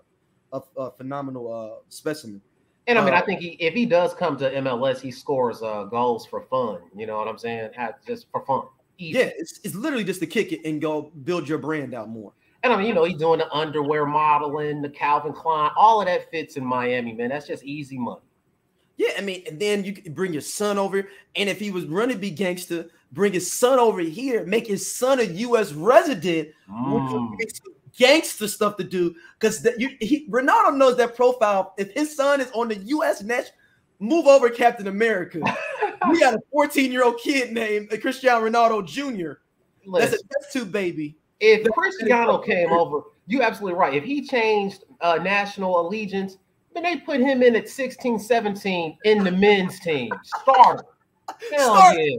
a, 0.52 0.60
a 0.76 0.90
phenomenal 0.92 1.52
uh, 1.52 1.80
specimen. 1.88 2.40
And 2.86 2.98
I 2.98 3.04
mean, 3.04 3.14
Uh, 3.14 3.16
I 3.16 3.20
think 3.22 3.40
he, 3.40 3.48
if 3.58 3.74
he 3.74 3.84
does 3.84 4.14
come 4.14 4.36
to 4.36 4.48
MLS, 4.48 5.00
he 5.00 5.10
scores 5.10 5.60
uh, 5.62 5.84
goals 5.84 6.24
for 6.26 6.42
fun. 6.42 6.78
You 6.94 7.06
know 7.06 7.16
what 7.16 7.26
I'm 7.26 7.38
saying? 7.38 7.70
Just 8.06 8.26
for 8.30 8.44
fun. 8.46 8.62
Easy. 8.98 9.18
Yeah, 9.18 9.30
it's, 9.36 9.58
it's 9.64 9.74
literally 9.74 10.04
just 10.04 10.20
to 10.20 10.26
kick 10.26 10.52
it 10.52 10.60
and 10.64 10.80
go 10.80 11.10
build 11.24 11.48
your 11.48 11.58
brand 11.58 11.94
out 11.94 12.08
more. 12.08 12.32
And 12.66 12.74
I 12.74 12.78
mean, 12.78 12.88
you 12.88 12.94
know, 12.94 13.04
he's 13.04 13.16
doing 13.16 13.38
the 13.38 13.52
underwear 13.52 14.04
modeling, 14.06 14.82
the 14.82 14.88
Calvin 14.88 15.32
Klein, 15.32 15.70
all 15.76 16.00
of 16.00 16.06
that 16.08 16.28
fits 16.32 16.56
in 16.56 16.64
Miami, 16.64 17.12
man. 17.12 17.28
That's 17.28 17.46
just 17.46 17.62
easy 17.62 17.96
money. 17.96 18.20
Yeah, 18.96 19.10
I 19.16 19.20
mean, 19.20 19.44
and 19.46 19.60
then 19.60 19.84
you 19.84 19.92
could 19.92 20.14
bring 20.16 20.32
your 20.32 20.42
son 20.42 20.76
over, 20.76 21.06
and 21.36 21.48
if 21.48 21.60
he 21.60 21.70
was 21.70 21.84
running 21.84 22.18
be 22.18 22.30
gangster, 22.30 22.86
bring 23.12 23.32
his 23.32 23.52
son 23.52 23.78
over 23.78 24.00
here, 24.00 24.44
make 24.46 24.66
his 24.66 24.92
son 24.92 25.20
a 25.20 25.22
U.S. 25.22 25.72
resident, 25.72 26.48
which 26.68 27.04
Mm. 27.04 27.36
gangster 27.96 28.48
stuff 28.48 28.76
to 28.78 28.84
do. 28.84 29.14
Because 29.38 29.62
that 29.62 29.78
you, 29.78 29.90
he, 30.00 30.28
Ronaldo 30.28 30.76
knows 30.76 30.96
that 30.96 31.14
profile. 31.14 31.72
If 31.78 31.92
his 31.92 32.16
son 32.16 32.40
is 32.40 32.50
on 32.52 32.66
the 32.68 32.76
U.S. 32.76 33.22
net, 33.22 33.52
move 34.00 34.26
over 34.26 34.48
Captain 34.48 34.88
America. 34.88 35.38
we 36.10 36.18
got 36.18 36.34
a 36.34 36.40
14 36.50 36.90
year 36.90 37.04
old 37.04 37.18
kid 37.18 37.52
named 37.52 37.90
Cristiano 38.00 38.44
Ronaldo 38.44 38.84
Jr. 38.84 39.02
That's 39.04 39.36
a 39.84 39.90
Listen, 39.90 40.18
test 40.32 40.52
tube 40.52 40.72
baby. 40.72 41.16
If 41.40 41.66
Cristiano 41.72 42.38
came 42.38 42.72
over, 42.72 43.00
you 43.26 43.42
absolutely 43.42 43.78
right. 43.78 43.94
If 43.94 44.04
he 44.04 44.26
changed 44.26 44.84
uh, 45.00 45.16
national 45.16 45.80
allegiance, 45.80 46.38
then 46.74 46.82
they 46.82 46.96
put 46.98 47.20
him 47.20 47.42
in 47.42 47.56
at 47.56 47.68
16, 47.68 48.18
17 48.18 48.98
in 49.04 49.24
the 49.24 49.30
men's 49.32 49.78
team. 49.80 50.12
Starter. 50.42 50.84
Hell 51.52 51.76
Starter. 51.76 52.00
yeah. 52.00 52.16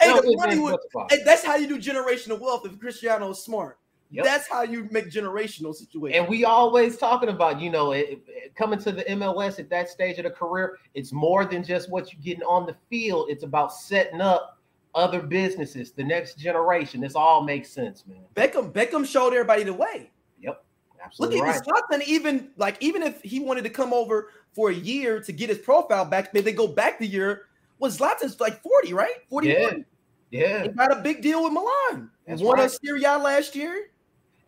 Hey, 0.00 0.08
No 0.08 0.20
the 0.20 0.36
money 0.36 0.58
would- 0.58 0.78
that's 1.24 1.44
how 1.44 1.56
you 1.56 1.66
do 1.66 1.78
generational 1.78 2.38
wealth. 2.40 2.64
If 2.66 2.78
Cristiano 2.78 3.30
is 3.30 3.40
smart, 3.42 3.78
Yep. 4.10 4.24
that's 4.24 4.48
how 4.48 4.62
you 4.62 4.88
make 4.90 5.10
generational 5.10 5.74
situations. 5.74 6.18
And 6.20 6.28
we 6.28 6.44
always 6.44 6.96
talking 6.96 7.28
about, 7.28 7.60
you 7.60 7.70
know, 7.70 7.92
it, 7.92 8.22
it- 8.26 8.54
coming 8.54 8.78
to 8.80 8.92
the 8.92 9.04
MLS 9.10 9.58
at 9.58 9.68
that 9.70 9.88
stage 9.90 10.18
of 10.18 10.24
the 10.24 10.30
career, 10.30 10.78
it's 10.94 11.12
more 11.12 11.44
than 11.44 11.62
just 11.64 11.90
what 11.90 12.12
you're 12.12 12.22
getting 12.22 12.44
on 12.44 12.66
the 12.66 12.76
field. 12.88 13.28
It's 13.30 13.44
about 13.44 13.72
setting 13.72 14.20
up 14.20 14.57
other 14.98 15.20
businesses, 15.22 15.92
the 15.92 16.04
next 16.04 16.38
generation. 16.38 17.00
This 17.00 17.14
all 17.14 17.42
makes 17.44 17.70
sense, 17.70 18.04
man. 18.06 18.18
Beckham, 18.34 18.72
Beckham 18.72 19.06
showed 19.06 19.28
everybody 19.32 19.62
the 19.62 19.72
way. 19.72 20.10
Yep, 20.40 20.64
Absolutely 21.02 21.38
Look 21.38 21.46
at 21.46 21.66
right. 21.66 21.84
Zlatan, 22.00 22.02
even 22.06 22.50
like 22.56 22.76
even 22.80 23.02
if 23.02 23.22
he 23.22 23.40
wanted 23.40 23.62
to 23.64 23.70
come 23.70 23.92
over 23.92 24.30
for 24.52 24.70
a 24.70 24.74
year 24.74 25.20
to 25.22 25.32
get 25.32 25.48
his 25.48 25.58
profile 25.58 26.04
back, 26.04 26.34
maybe 26.34 26.44
they 26.44 26.52
go 26.52 26.66
back 26.66 26.98
the 26.98 27.06
year. 27.06 27.46
Was 27.78 27.98
Zlatan's 27.98 28.40
like 28.40 28.60
40, 28.62 28.92
right? 28.92 29.12
41. 29.30 29.84
Yeah, 30.30 30.64
He 30.64 30.68
got 30.68 30.92
a 30.92 31.00
big 31.00 31.22
deal 31.22 31.42
with 31.44 31.52
Milan. 31.54 32.10
That's 32.26 32.42
Won 32.42 32.58
a 32.58 32.62
right. 32.62 32.70
Serie 32.70 33.04
A 33.04 33.16
last 33.16 33.54
year. 33.56 33.90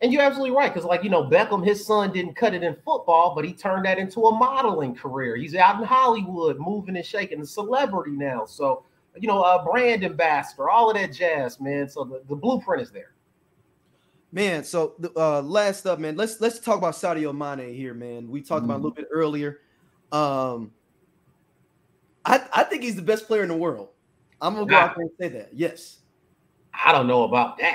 and 0.01 0.11
you're 0.13 0.21
absolutely 0.21 0.55
right 0.55 0.71
because, 0.71 0.85
like 0.85 1.03
you 1.03 1.09
know, 1.09 1.23
Beckham, 1.23 1.65
his 1.65 1.83
son 1.85 2.11
didn't 2.11 2.35
cut 2.35 2.53
it 2.53 2.61
in 2.61 2.75
football, 2.85 3.33
but 3.33 3.45
he 3.45 3.53
turned 3.53 3.85
that 3.85 3.97
into 3.97 4.25
a 4.27 4.37
modeling 4.37 4.93
career. 4.93 5.35
He's 5.37 5.55
out 5.55 5.79
in 5.79 5.85
Hollywood, 5.87 6.59
moving 6.59 6.97
and 6.97 7.05
shaking, 7.05 7.41
a 7.41 7.45
celebrity 7.45 8.11
now. 8.11 8.45
So, 8.45 8.83
you 9.17 9.27
know, 9.27 9.43
a 9.43 9.63
brand 9.63 10.03
ambassador, 10.03 10.69
all 10.69 10.89
of 10.89 10.95
that 10.97 11.13
jazz, 11.13 11.59
man. 11.59 11.87
So 11.89 12.03
the, 12.03 12.21
the 12.29 12.35
blueprint 12.35 12.81
is 12.81 12.91
there. 12.91 13.13
Man, 14.31 14.63
so 14.63 14.93
the 14.99 15.11
uh 15.19 15.41
last 15.41 15.85
up, 15.85 15.99
man. 15.99 16.15
Let's 16.15 16.39
let's 16.39 16.59
talk 16.59 16.77
about 16.77 16.93
Sadio 16.93 17.35
Mane 17.35 17.73
here, 17.73 17.93
man. 17.93 18.29
We 18.29 18.41
talked 18.41 18.63
about 18.63 18.75
a 18.75 18.83
little 18.83 18.91
bit 18.91 19.07
earlier. 19.11 19.59
Um 20.11 20.71
I 22.23 22.41
I 22.53 22.63
think 22.63 22.83
he's 22.83 22.95
the 22.95 23.01
best 23.01 23.27
player 23.27 23.43
in 23.43 23.49
the 23.49 23.57
world. 23.57 23.89
I'm 24.39 24.53
gonna 24.53 24.65
go 24.65 24.75
out 24.75 24.95
there 24.95 25.03
and 25.03 25.11
say 25.19 25.27
that. 25.37 25.49
Yes. 25.53 25.97
I 26.73 26.93
don't 26.93 27.07
know 27.07 27.23
about 27.23 27.59
He's 27.59 27.67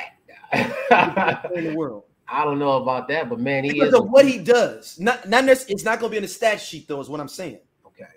the 0.63 0.73
best 1.15 1.43
that. 1.43 1.53
in 1.55 1.65
the 1.65 1.75
world. 1.77 2.05
I 2.29 2.45
don't 2.45 2.59
know 2.59 2.83
about 2.83 3.07
that, 3.09 3.29
but 3.29 3.39
man, 3.39 3.63
he 3.63 3.73
Because 3.73 3.89
is 3.89 3.95
of 3.95 4.09
what 4.11 4.25
he 4.27 4.39
does. 4.39 4.99
Not 4.99 5.29
not 5.29 5.45
it's 5.47 5.85
not 5.85 6.01
gonna 6.01 6.11
be 6.11 6.17
in 6.17 6.23
the 6.23 6.29
stat 6.29 6.61
sheet 6.61 6.89
though, 6.89 7.01
is 7.01 7.09
what 7.11 7.21
I'm 7.21 7.29
saying. 7.29 7.61
okay. 7.87 8.05
okay. 8.05 8.15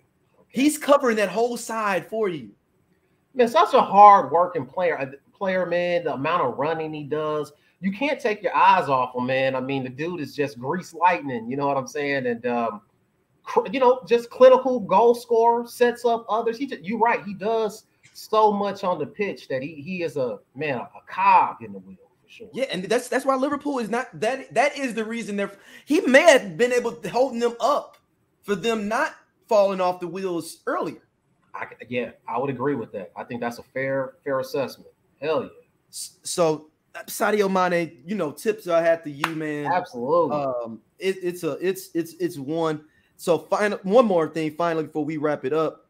He's 0.47 0.77
covering 0.77 1.17
that 1.17 1.29
whole 1.29 1.57
side 1.57 2.07
for 2.07 2.29
you. 2.29 2.51
Man, 3.33 3.47
such 3.47 3.73
a 3.73 3.81
hard 3.81 4.31
working 4.31 4.65
player. 4.65 5.13
Player, 5.33 5.65
man. 5.65 6.03
The 6.03 6.13
amount 6.13 6.43
of 6.43 6.57
running 6.57 6.93
he 6.93 7.03
does, 7.03 7.53
you 7.79 7.91
can't 7.93 8.19
take 8.19 8.43
your 8.43 8.55
eyes 8.55 8.89
off 8.89 9.15
him, 9.15 9.25
man. 9.25 9.55
I 9.55 9.61
mean, 9.61 9.83
the 9.83 9.89
dude 9.89 10.19
is 10.19 10.35
just 10.35 10.59
grease 10.59 10.93
lightning. 10.93 11.49
You 11.49 11.55
know 11.57 11.67
what 11.67 11.77
I'm 11.77 11.87
saying? 11.87 12.27
And 12.27 12.45
um, 12.45 12.81
you 13.71 13.79
know, 13.79 14.01
just 14.07 14.29
clinical 14.29 14.79
goal 14.79 15.15
scorer, 15.15 15.65
sets 15.65 16.05
up 16.05 16.25
others. 16.29 16.57
He, 16.57 16.67
just, 16.67 16.83
you're 16.83 16.99
right. 16.99 17.23
He 17.23 17.33
does 17.33 17.85
so 18.13 18.51
much 18.51 18.83
on 18.83 18.99
the 18.99 19.05
pitch 19.05 19.47
that 19.47 19.61
he 19.61 19.75
he 19.75 20.03
is 20.03 20.17
a 20.17 20.39
man, 20.55 20.77
a 20.77 20.87
cog 21.07 21.57
in 21.61 21.71
the 21.71 21.79
wheel 21.79 21.97
for 22.21 22.29
sure. 22.29 22.49
Yeah, 22.53 22.65
and 22.71 22.83
that's 22.83 23.07
that's 23.07 23.25
why 23.25 23.35
Liverpool 23.35 23.79
is 23.79 23.89
not 23.89 24.07
that 24.19 24.53
that 24.53 24.77
is 24.77 24.93
the 24.93 25.05
reason 25.05 25.37
they're 25.37 25.51
he 25.85 26.01
may 26.01 26.23
have 26.23 26.57
been 26.57 26.73
able 26.73 26.91
to 26.91 27.09
holding 27.09 27.39
them 27.39 27.55
up 27.59 27.97
for 28.43 28.55
them 28.55 28.87
not 28.87 29.15
falling 29.47 29.81
off 29.81 29.99
the 29.99 30.07
wheels 30.07 30.57
earlier. 30.67 31.01
I, 31.53 31.67
yeah, 31.87 32.11
I 32.27 32.37
would 32.37 32.49
agree 32.49 32.75
with 32.75 32.91
that. 32.93 33.11
I 33.15 33.23
think 33.23 33.41
that's 33.41 33.59
a 33.59 33.63
fair 33.63 34.13
fair 34.23 34.39
assessment. 34.39 34.89
Hell 35.21 35.43
yeah. 35.43 35.49
So 35.89 36.69
Sadio 37.07 37.51
Mane, 37.51 38.01
you 38.05 38.15
know, 38.15 38.31
tips 38.31 38.67
I 38.67 38.81
had 38.81 39.03
to 39.03 39.11
you, 39.11 39.35
man. 39.35 39.65
Absolutely. 39.65 40.37
Um, 40.37 40.81
it, 40.97 41.17
it's 41.21 41.43
a 41.43 41.57
it's 41.65 41.89
it's 41.93 42.13
it's 42.19 42.37
one. 42.37 42.85
So 43.17 43.37
final 43.37 43.79
one 43.83 44.05
more 44.05 44.27
thing, 44.27 44.55
finally, 44.55 44.85
before 44.85 45.05
we 45.05 45.17
wrap 45.17 45.45
it 45.45 45.53
up. 45.53 45.85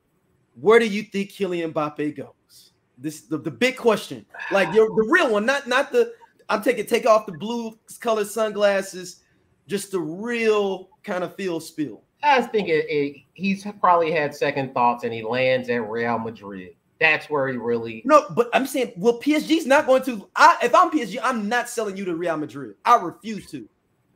Where 0.60 0.80
do 0.80 0.88
you 0.88 1.04
think 1.04 1.32
Kylian 1.32 1.72
Mbappe 1.72 2.18
goes? 2.18 2.72
This 2.98 3.22
the, 3.22 3.38
the 3.38 3.52
big 3.52 3.78
question. 3.78 4.26
Like 4.52 4.74
your 4.74 4.88
the 4.88 5.08
real 5.10 5.32
one, 5.32 5.46
not 5.46 5.68
not 5.68 5.92
the 5.92 6.14
I'm 6.50 6.62
taking 6.62 6.86
take 6.86 7.06
off 7.06 7.26
the 7.26 7.34
blue 7.34 7.78
colored 8.00 8.28
sunglasses, 8.28 9.22
just 9.68 9.92
the 9.92 10.00
real 10.00 10.90
kind 11.04 11.24
of 11.24 11.36
feel 11.36 11.60
spill. 11.60 12.04
I 12.22 12.42
think 12.42 12.68
it, 12.68 12.86
it, 12.90 13.22
he's 13.34 13.66
probably 13.80 14.12
had 14.12 14.36
second 14.36 14.74
thoughts 14.74 15.04
and 15.04 15.14
he 15.14 15.24
lands 15.24 15.70
at 15.70 15.90
Real 15.90 16.20
Madrid. 16.20 16.76
That's 17.00 17.30
where 17.30 17.48
he 17.48 17.58
really 17.58 18.02
no. 18.04 18.26
But 18.32 18.50
I'm 18.54 18.66
saying, 18.66 18.94
well, 18.98 19.20
PSG's 19.20 19.66
not 19.66 19.86
going 19.86 20.04
to. 20.04 20.28
I, 20.36 20.58
if 20.64 20.76
I'm 20.76 20.92
PSG, 20.92 21.18
I'm 21.24 21.48
not 21.48 21.70
selling 21.70 21.96
you 21.96 22.04
to 22.06 22.16
Real 22.16 22.36
Madrid. 22.36 22.76
I 22.84 22.98
refuse 22.98 23.50
to. 23.52 23.58
Listen, 23.58 23.70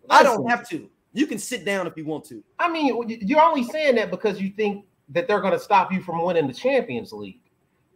I 0.09 0.23
don't 0.23 0.49
have 0.49 0.67
to. 0.69 0.89
You 1.13 1.27
can 1.27 1.37
sit 1.37 1.63
down 1.63 1.87
if 1.87 1.95
you 1.95 2.03
want 2.03 2.25
to. 2.25 2.43
I 2.59 2.69
mean, 2.69 3.07
you're 3.07 3.41
only 3.41 3.63
saying 3.63 3.95
that 3.95 4.11
because 4.11 4.41
you 4.41 4.49
think 4.49 4.85
that 5.09 5.27
they're 5.27 5.39
going 5.39 5.53
to 5.53 5.59
stop 5.59 5.93
you 5.93 6.01
from 6.01 6.21
winning 6.23 6.47
the 6.47 6.53
Champions 6.53 7.13
League. 7.13 7.39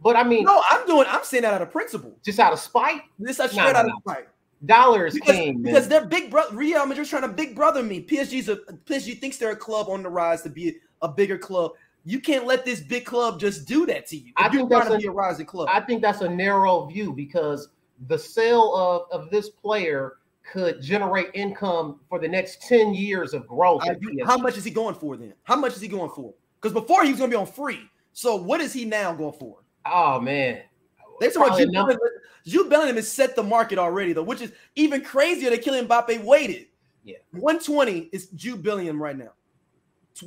But 0.01 0.15
I 0.15 0.23
mean, 0.23 0.45
no, 0.45 0.63
I'm 0.69 0.85
doing. 0.87 1.05
I'm 1.09 1.23
saying 1.23 1.43
that 1.43 1.53
out 1.53 1.61
of 1.61 1.71
principle, 1.71 2.17
just 2.23 2.39
out 2.39 2.53
of 2.53 2.59
spite. 2.59 3.01
This 3.19 3.39
is 3.39 3.51
straight 3.51 3.73
nah, 3.73 3.79
out 3.79 3.85
of 3.87 3.91
spite. 3.99 4.27
Dollars 4.65 5.13
because, 5.13 5.35
king 5.35 5.61
because 5.61 5.87
they're 5.87 6.05
big 6.05 6.31
brother. 6.31 6.55
Real 6.55 6.85
Madrid's 6.85 7.09
trying 7.09 7.21
to 7.21 7.27
big 7.27 7.55
brother 7.55 7.83
me. 7.83 8.03
PSG's 8.03 8.49
a 8.49 8.55
PSG 8.55 9.19
thinks 9.19 9.37
they're 9.37 9.51
a 9.51 9.55
club 9.55 9.87
on 9.87 10.01
the 10.01 10.09
rise 10.09 10.41
to 10.43 10.49
be 10.49 10.77
a 11.01 11.07
bigger 11.07 11.37
club. 11.37 11.73
You 12.05 12.19
can't 12.19 12.47
let 12.47 12.65
this 12.65 12.79
big 12.79 13.05
club 13.05 13.39
just 13.39 13.67
do 13.67 13.85
that 13.85 14.07
to 14.07 14.17
you. 14.17 14.31
I 14.35 14.49
think 14.49 14.69
that's 14.69 14.89
a, 14.89 15.07
a 15.07 15.11
rising 15.11 15.45
club. 15.45 15.69
I 15.71 15.81
think 15.81 16.01
that's 16.01 16.21
a 16.21 16.29
narrow 16.29 16.85
view 16.85 17.13
because 17.13 17.69
the 18.07 18.17
sale 18.17 18.73
of, 18.75 19.11
of 19.11 19.29
this 19.29 19.49
player 19.49 20.13
could 20.51 20.81
generate 20.81 21.27
income 21.33 21.99
for 22.09 22.19
the 22.19 22.27
next 22.27 22.61
10 22.61 22.93
years 22.93 23.33
of 23.33 23.45
growth. 23.45 23.83
Uh, 23.83 23.91
I, 23.91 24.25
how 24.25 24.37
much 24.37 24.57
is 24.57 24.63
he 24.63 24.71
going 24.71 24.95
for 24.95 25.17
then? 25.17 25.33
How 25.43 25.57
much 25.57 25.75
is 25.75 25.81
he 25.81 25.87
going 25.87 26.09
for? 26.11 26.33
Because 26.59 26.73
before 26.73 27.03
he 27.03 27.11
was 27.11 27.19
going 27.19 27.29
to 27.29 27.37
be 27.37 27.39
on 27.39 27.47
free. 27.47 27.81
So 28.13 28.35
what 28.35 28.61
is 28.61 28.73
he 28.73 28.85
now 28.85 29.13
going 29.13 29.33
for? 29.33 29.57
Oh 29.85 30.19
man. 30.19 30.61
They 31.19 31.29
talking 31.29 31.65
Jude 31.65 31.73
Bellingham, 31.73 31.99
Jude 32.45 32.69
Bellingham 32.69 32.95
has 32.95 33.11
set 33.11 33.35
the 33.35 33.43
market 33.43 33.77
already, 33.77 34.13
though, 34.13 34.23
which 34.23 34.41
is 34.41 34.51
even 34.75 35.03
crazier 35.03 35.49
than 35.49 35.59
Kylian 35.59 35.87
Mbappe 35.87 36.23
waited. 36.23 36.67
Yeah. 37.03 37.17
120 37.31 38.09
is 38.11 38.27
Jude 38.27 38.61
Bellingham 38.63 39.01
right 39.01 39.17
now. 39.17 39.31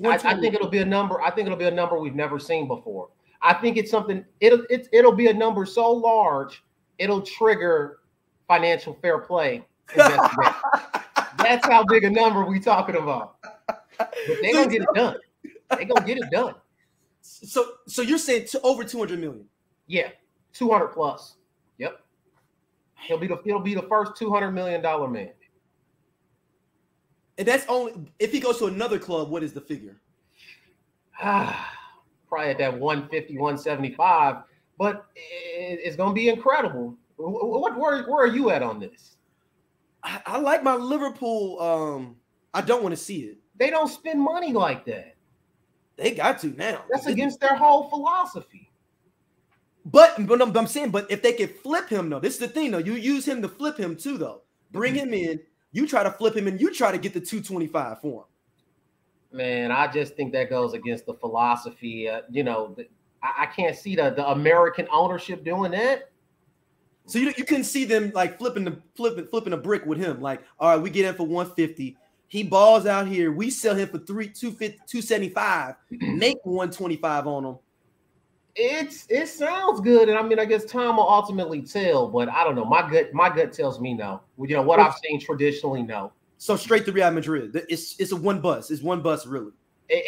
I, 0.04 0.14
I, 0.14 0.40
think 0.40 0.54
it'll 0.54 0.68
be 0.68 0.78
a 0.78 0.84
number. 0.84 1.20
I 1.20 1.30
think 1.30 1.46
it'll 1.46 1.58
be 1.58 1.64
a 1.64 1.70
number 1.70 1.98
we've 1.98 2.14
never 2.14 2.38
seen 2.38 2.68
before. 2.68 3.08
I 3.42 3.54
think 3.54 3.76
it's 3.76 3.90
something. 3.90 4.24
It'll 4.40 4.64
it, 4.70 4.88
it'll 4.92 5.14
be 5.14 5.28
a 5.28 5.34
number 5.34 5.66
so 5.66 5.90
large 5.90 6.62
it'll 7.00 7.22
trigger 7.22 7.98
financial 8.46 8.96
fair 9.02 9.18
play. 9.18 9.66
That's 9.96 11.66
how 11.66 11.82
big 11.84 12.04
a 12.04 12.10
number 12.10 12.44
we 12.44 12.60
talking 12.60 12.96
about. 12.96 13.36
But 13.66 14.14
they 14.42 14.52
gonna 14.52 14.70
get 14.70 14.82
it 14.82 14.88
done. 14.94 15.16
They 15.76 15.84
gonna 15.86 16.06
get 16.06 16.18
it 16.18 16.30
done. 16.30 16.54
So 17.22 17.72
so 17.88 18.02
you're 18.02 18.18
saying 18.18 18.46
to 18.48 18.60
over 18.60 18.84
200 18.84 19.18
million? 19.18 19.46
Yeah, 19.86 20.10
200 20.52 20.88
plus. 20.88 21.36
Yep. 21.78 22.00
He'll 23.06 23.18
be 23.18 23.26
the 23.26 23.40
he'll 23.44 23.60
be 23.60 23.74
the 23.74 23.82
first 23.82 24.16
200 24.16 24.50
million 24.50 24.82
dollar 24.82 25.08
man. 25.08 25.30
And 27.38 27.48
that's 27.48 27.64
only 27.68 27.94
if 28.18 28.32
he 28.32 28.40
goes 28.40 28.58
to 28.58 28.66
another 28.66 28.98
club, 28.98 29.30
what 29.30 29.42
is 29.42 29.52
the 29.52 29.60
figure? 29.60 30.00
Ah, 31.22 31.74
probably 32.28 32.50
at 32.50 32.58
that 32.58 32.78
150, 32.78 33.38
175, 33.38 34.36
but 34.78 35.06
it's 35.14 35.96
going 35.96 36.10
to 36.10 36.14
be 36.14 36.28
incredible. 36.28 36.96
What 37.16 37.78
where, 37.78 38.02
where 38.04 38.24
are 38.24 38.26
you 38.26 38.50
at 38.50 38.62
on 38.62 38.78
this? 38.80 39.16
I, 40.02 40.20
I 40.26 40.38
like 40.38 40.62
my 40.62 40.74
Liverpool. 40.74 41.60
Um, 41.60 42.16
I 42.54 42.62
don't 42.62 42.82
want 42.82 42.94
to 42.94 43.00
see 43.00 43.20
it. 43.20 43.38
They 43.58 43.70
don't 43.70 43.88
spend 43.88 44.20
money 44.20 44.52
like 44.52 44.86
that. 44.86 45.16
They 45.96 46.12
got 46.12 46.38
to 46.40 46.48
now. 46.56 46.82
That's 46.90 47.06
against 47.06 47.40
their 47.40 47.54
whole 47.54 47.90
philosophy. 47.90 48.69
But 49.84 50.26
but 50.26 50.42
I'm, 50.42 50.56
I'm, 50.56 50.66
saying, 50.66 50.90
but 50.90 51.10
if 51.10 51.22
they 51.22 51.32
could 51.32 51.56
flip 51.56 51.88
him 51.88 52.10
though, 52.10 52.20
this 52.20 52.34
is 52.34 52.40
the 52.40 52.48
thing 52.48 52.70
though. 52.70 52.78
You 52.78 52.94
use 52.94 53.26
him 53.26 53.40
to 53.42 53.48
flip 53.48 53.78
him 53.78 53.96
too 53.96 54.18
though. 54.18 54.42
Bring 54.72 54.94
mm-hmm. 54.94 55.12
him 55.12 55.14
in, 55.14 55.40
you 55.72 55.86
try 55.86 56.02
to 56.02 56.10
flip 56.10 56.36
him 56.36 56.46
and 56.46 56.60
you 56.60 56.72
try 56.72 56.92
to 56.92 56.98
get 56.98 57.14
the 57.14 57.20
225 57.20 58.00
for 58.00 58.22
him. 58.22 59.38
Man, 59.38 59.70
I 59.70 59.86
just 59.86 60.16
think 60.16 60.32
that 60.32 60.50
goes 60.50 60.74
against 60.74 61.06
the 61.06 61.14
philosophy. 61.14 62.08
Uh, 62.08 62.22
you 62.30 62.42
know, 62.42 62.74
the, 62.76 62.88
I, 63.22 63.44
I, 63.44 63.46
can't 63.46 63.76
see 63.76 63.94
the, 63.94 64.10
the 64.10 64.28
American 64.28 64.88
ownership 64.92 65.44
doing 65.44 65.70
that. 65.70 66.10
So 67.06 67.18
you, 67.18 67.32
you 67.36 67.44
can 67.44 67.64
see 67.64 67.84
them 67.84 68.12
like 68.14 68.38
flipping 68.38 68.64
the 68.64 68.78
flipping 68.96 69.26
flipping 69.28 69.52
a 69.52 69.56
brick 69.56 69.86
with 69.86 69.98
him. 69.98 70.20
Like, 70.20 70.42
all 70.58 70.70
right, 70.70 70.82
we 70.82 70.90
get 70.90 71.06
him 71.06 71.14
for 71.14 71.26
150. 71.26 71.96
He 72.28 72.42
balls 72.42 72.86
out 72.86 73.08
here. 73.08 73.32
We 73.32 73.50
sell 73.50 73.74
him 73.74 73.88
for 73.88 73.98
three 73.98 74.28
250, 74.28 74.78
275, 74.86 75.74
make 75.90 76.38
125 76.44 77.26
on 77.26 77.44
him 77.44 77.56
it's 78.56 79.06
it 79.08 79.28
sounds 79.28 79.80
good, 79.80 80.08
and 80.08 80.18
I 80.18 80.22
mean, 80.22 80.38
I 80.38 80.44
guess 80.44 80.64
time 80.64 80.96
will 80.96 81.08
ultimately 81.08 81.62
tell. 81.62 82.08
But 82.08 82.28
I 82.28 82.44
don't 82.44 82.54
know. 82.54 82.64
My 82.64 82.88
gut, 82.90 83.12
my 83.12 83.34
gut 83.34 83.52
tells 83.52 83.80
me 83.80 83.94
no. 83.94 84.20
You 84.38 84.56
know 84.56 84.62
what 84.62 84.80
I've 84.80 84.94
seen 85.04 85.20
traditionally, 85.20 85.82
no. 85.82 86.12
So 86.38 86.56
straight 86.56 86.84
to 86.86 86.92
Real 86.92 87.10
Madrid. 87.10 87.64
It's 87.68 87.98
it's 87.98 88.12
a 88.12 88.16
one 88.16 88.40
bus. 88.40 88.70
It's 88.70 88.82
one 88.82 89.02
bus, 89.02 89.26
really. 89.26 89.52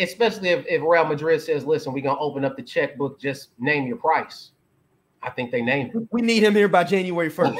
Especially 0.00 0.50
if, 0.50 0.64
if 0.66 0.80
Real 0.82 1.04
Madrid 1.04 1.42
says, 1.42 1.64
"Listen, 1.64 1.92
we're 1.92 2.02
gonna 2.02 2.20
open 2.20 2.44
up 2.44 2.56
the 2.56 2.62
checkbook. 2.62 3.20
Just 3.20 3.50
name 3.58 3.86
your 3.86 3.96
price." 3.96 4.50
I 5.22 5.30
think 5.30 5.52
they 5.52 5.62
named 5.62 5.92
him. 5.92 6.08
We 6.10 6.20
need 6.20 6.42
him 6.42 6.54
here 6.54 6.68
by 6.68 6.84
January 6.84 7.30
first. 7.30 7.58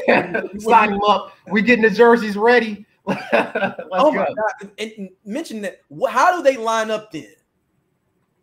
Sign 0.59 0.93
him 0.93 1.03
up. 1.03 1.37
We 1.49 1.63
getting 1.63 1.85
the 1.85 1.91
jerseys 1.91 2.37
ready. 2.37 2.87
oh 3.07 4.13
my 4.13 4.27
go. 4.27 4.35
god! 4.35 4.71
And 4.79 5.11
mention 5.25 5.63
that. 5.63 5.81
How 6.09 6.37
do 6.37 6.43
they 6.43 6.57
line 6.57 6.91
up 6.91 7.13
then? 7.13 7.35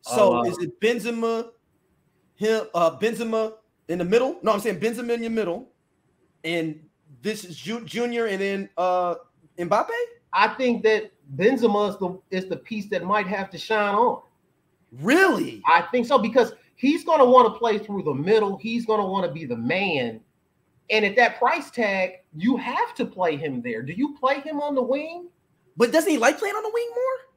So 0.01 0.37
uh, 0.37 0.43
is 0.43 0.57
it 0.59 0.79
Benzema? 0.79 1.49
Him, 2.39 2.67
uh, 2.73 2.97
Benzema 2.97 3.53
in 3.89 3.99
the 3.99 4.05
middle. 4.05 4.39
No, 4.41 4.53
I'm 4.53 4.61
saying 4.61 4.79
Benzema 4.79 5.13
in 5.13 5.21
your 5.21 5.31
middle, 5.31 5.67
and 6.45 6.79
this 7.21 7.43
is 7.43 7.57
Ju- 7.57 7.83
Junior, 7.83 8.27
and 8.27 8.41
then 8.41 8.69
uh, 8.77 9.15
Mbappe. 9.57 9.89
I 10.31 10.47
think 10.55 10.83
that 10.83 11.11
Benzema 11.35 11.89
is 11.89 11.97
the 11.97 12.19
is 12.31 12.45
the 12.49 12.55
piece 12.55 12.89
that 12.89 13.03
might 13.03 13.27
have 13.27 13.49
to 13.51 13.57
shine 13.57 13.93
on. 13.93 14.21
Really, 15.01 15.61
I 15.67 15.81
think 15.91 16.07
so 16.07 16.17
because 16.17 16.53
he's 16.75 17.03
going 17.03 17.19
to 17.19 17.25
want 17.25 17.53
to 17.53 17.59
play 17.59 17.77
through 17.77 18.03
the 18.03 18.13
middle. 18.13 18.57
He's 18.57 18.85
going 18.85 19.01
to 19.01 19.05
want 19.05 19.25
to 19.27 19.33
be 19.33 19.45
the 19.45 19.57
man, 19.57 20.21
and 20.89 21.03
at 21.03 21.17
that 21.17 21.39
price 21.39 21.69
tag, 21.69 22.11
you 22.37 22.55
have 22.55 22.95
to 22.95 23.05
play 23.05 23.35
him 23.35 23.61
there. 23.61 23.81
Do 23.81 23.91
you 23.91 24.15
play 24.17 24.39
him 24.39 24.61
on 24.61 24.75
the 24.75 24.81
wing? 24.81 25.27
But 25.75 25.91
doesn't 25.91 26.09
he 26.09 26.17
like 26.17 26.39
playing 26.39 26.55
on 26.55 26.63
the 26.63 26.71
wing 26.73 26.89
more? 26.89 27.29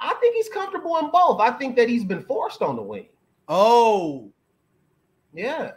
I 0.00 0.14
think 0.20 0.36
he's 0.36 0.48
comfortable 0.48 0.96
in 0.98 1.10
both. 1.10 1.38
I 1.40 1.50
think 1.50 1.76
that 1.76 1.88
he's 1.88 2.04
been 2.04 2.22
forced 2.22 2.62
on 2.62 2.76
the 2.76 2.82
wing. 2.82 3.08
Oh, 3.48 4.32
yeah, 5.32 5.72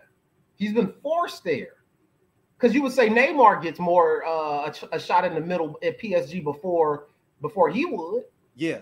he's 0.56 0.74
been 0.74 0.94
forced 1.04 1.44
there. 1.44 1.74
Because 2.58 2.74
you 2.74 2.82
would 2.82 2.92
say 2.92 3.10
Neymar 3.10 3.62
gets 3.62 3.80
more 3.80 4.26
uh, 4.26 4.72
a, 4.72 4.74
a, 4.94 5.00
shot 5.00 5.24
in 5.24 5.34
the 5.34 5.42
middle 5.42 5.78
at 5.82 6.00
PSG 6.00 6.44
before 6.44 7.08
before 7.42 7.70
he 7.70 7.86
would. 7.86 8.24
Yeah, 8.56 8.80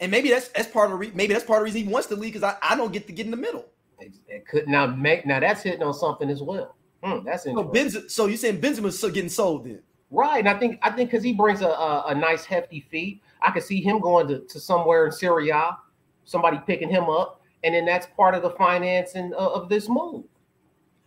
and 0.00 0.10
maybe 0.10 0.30
that's 0.30 0.48
that's 0.48 0.68
part 0.68 0.86
of 0.86 0.92
the 0.92 0.96
re- 0.96 1.12
maybe 1.14 1.32
that's 1.32 1.44
part 1.44 1.58
of 1.58 1.62
the 1.62 1.64
reason 1.66 1.86
he 1.86 1.92
wants 1.92 2.08
to 2.08 2.16
leave 2.16 2.32
because 2.32 2.42
I, 2.42 2.56
I 2.62 2.76
don't 2.76 2.92
get 2.92 3.06
to 3.06 3.12
get 3.12 3.26
in 3.26 3.30
the 3.30 3.36
middle. 3.36 3.66
It, 4.00 4.14
it 4.26 4.48
could 4.48 4.66
now 4.66 4.86
make 4.86 5.26
now 5.26 5.38
that's 5.38 5.62
hitting 5.62 5.82
on 5.82 5.94
something 5.94 6.28
as 6.28 6.42
well. 6.42 6.74
Hmm, 7.04 7.24
that's 7.24 7.46
interesting. 7.46 7.56
So, 7.56 7.64
Benz, 7.64 8.14
so 8.14 8.26
you're 8.26 8.36
saying 8.36 8.60
Benzema's 8.60 9.00
getting 9.12 9.30
sold 9.30 9.64
then? 9.64 9.80
Right, 10.10 10.40
and 10.40 10.48
I 10.48 10.58
think 10.58 10.80
I 10.82 10.90
think 10.90 11.10
because 11.10 11.22
he 11.22 11.32
brings 11.32 11.60
a, 11.60 11.68
a, 11.68 12.06
a 12.08 12.14
nice 12.14 12.44
hefty 12.44 12.80
fee, 12.90 13.22
I 13.40 13.52
could 13.52 13.62
see 13.62 13.80
him 13.80 14.00
going 14.00 14.26
to, 14.28 14.40
to 14.40 14.58
somewhere 14.58 15.06
in 15.06 15.12
Serie 15.12 15.50
A, 15.50 15.76
somebody 16.24 16.60
picking 16.66 16.90
him 16.90 17.04
up 17.04 17.39
and 17.64 17.74
then 17.74 17.84
that's 17.84 18.06
part 18.16 18.34
of 18.34 18.42
the 18.42 18.50
financing 18.50 19.32
of, 19.34 19.62
of 19.62 19.68
this 19.68 19.88
move. 19.88 20.24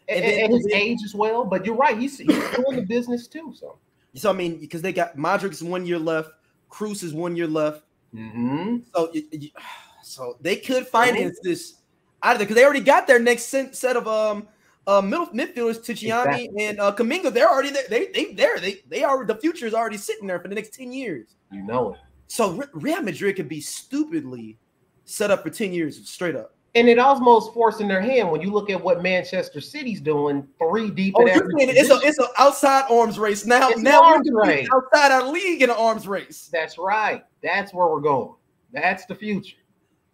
And, 0.09 0.23
and, 0.23 0.43
and 0.43 0.53
his 0.53 0.67
age 0.67 0.99
as 1.05 1.15
well. 1.15 1.45
But 1.45 1.65
you're 1.65 1.75
right, 1.75 1.97
he's, 1.97 2.17
he's 2.17 2.27
doing 2.27 2.75
the 2.75 2.85
business 2.87 3.27
too. 3.27 3.53
So, 3.55 3.77
so 4.15 4.29
I 4.29 4.33
mean, 4.33 4.59
because 4.59 4.81
they 4.81 4.93
got 4.93 5.15
Modric's 5.15 5.63
one 5.63 5.85
year 5.85 5.97
left, 5.97 6.31
Kroos 6.69 7.03
is 7.03 7.13
one 7.13 7.35
year 7.35 7.47
left. 7.47 7.83
Mm-hmm. 8.13 8.77
So, 8.93 9.13
so 10.03 10.37
they 10.41 10.57
could 10.57 10.87
finance 10.87 11.39
mm-hmm. 11.39 11.49
this 11.49 11.75
out 12.21 12.33
of 12.33 12.39
there 12.39 12.45
because 12.45 12.55
they 12.55 12.65
already 12.65 12.81
got 12.81 13.07
their 13.07 13.19
next 13.19 13.45
set 13.45 13.97
of 13.97 14.07
um 14.07 14.47
uh 14.87 15.01
middle 15.01 15.27
midfielders, 15.27 15.79
Tchouameni 15.79 16.45
exactly. 16.45 16.65
and 16.65 16.79
uh 16.79 16.93
Camavinga. 16.93 17.33
They're 17.33 17.49
already 17.49 17.71
there. 17.71 17.87
They 17.89 18.07
they 18.07 18.33
there. 18.33 18.59
They 18.59 18.81
they 18.89 19.03
are 19.03 19.25
the 19.25 19.35
future 19.35 19.65
is 19.65 19.73
already 19.73 19.97
sitting 19.97 20.27
there 20.27 20.39
for 20.39 20.47
the 20.47 20.55
next 20.55 20.73
ten 20.73 20.91
years. 20.91 21.35
You 21.51 21.63
know 21.63 21.93
it. 21.93 21.99
So 22.27 22.63
Real 22.73 23.01
Madrid 23.01 23.35
could 23.35 23.49
be 23.49 23.61
stupidly 23.61 24.57
set 25.05 25.31
up 25.31 25.43
for 25.43 25.49
10 25.49 25.73
years 25.73 26.07
straight 26.09 26.35
up. 26.35 26.55
And 26.75 26.89
it 26.89 26.97
almost 26.97 27.53
forcing 27.53 27.87
their 27.87 28.01
hand 28.01 28.31
when 28.31 28.41
you 28.41 28.51
look 28.51 28.71
at 28.71 28.83
what 28.83 29.03
Manchester 29.03 29.61
City's 29.61 30.01
doing, 30.01 30.47
three 30.57 30.89
deep. 30.89 31.13
Oh, 31.15 31.23
it's 31.27 31.89
a 31.91 31.99
it's 32.01 32.17
an 32.17 32.25
outside 32.39 32.85
arms 32.89 33.19
race 33.19 33.45
now. 33.45 33.69
It's 33.69 33.79
now 33.79 34.01
arms 34.01 34.27
race. 34.33 34.67
outside 34.73 35.11
our 35.11 35.31
league 35.31 35.61
in 35.61 35.69
an 35.69 35.75
arms 35.77 36.07
race. 36.07 36.49
That's 36.51 36.79
right. 36.79 37.23
That's 37.43 37.75
where 37.75 37.87
we're 37.87 38.01
going. 38.01 38.33
That's 38.71 39.05
the 39.05 39.13
future. 39.13 39.57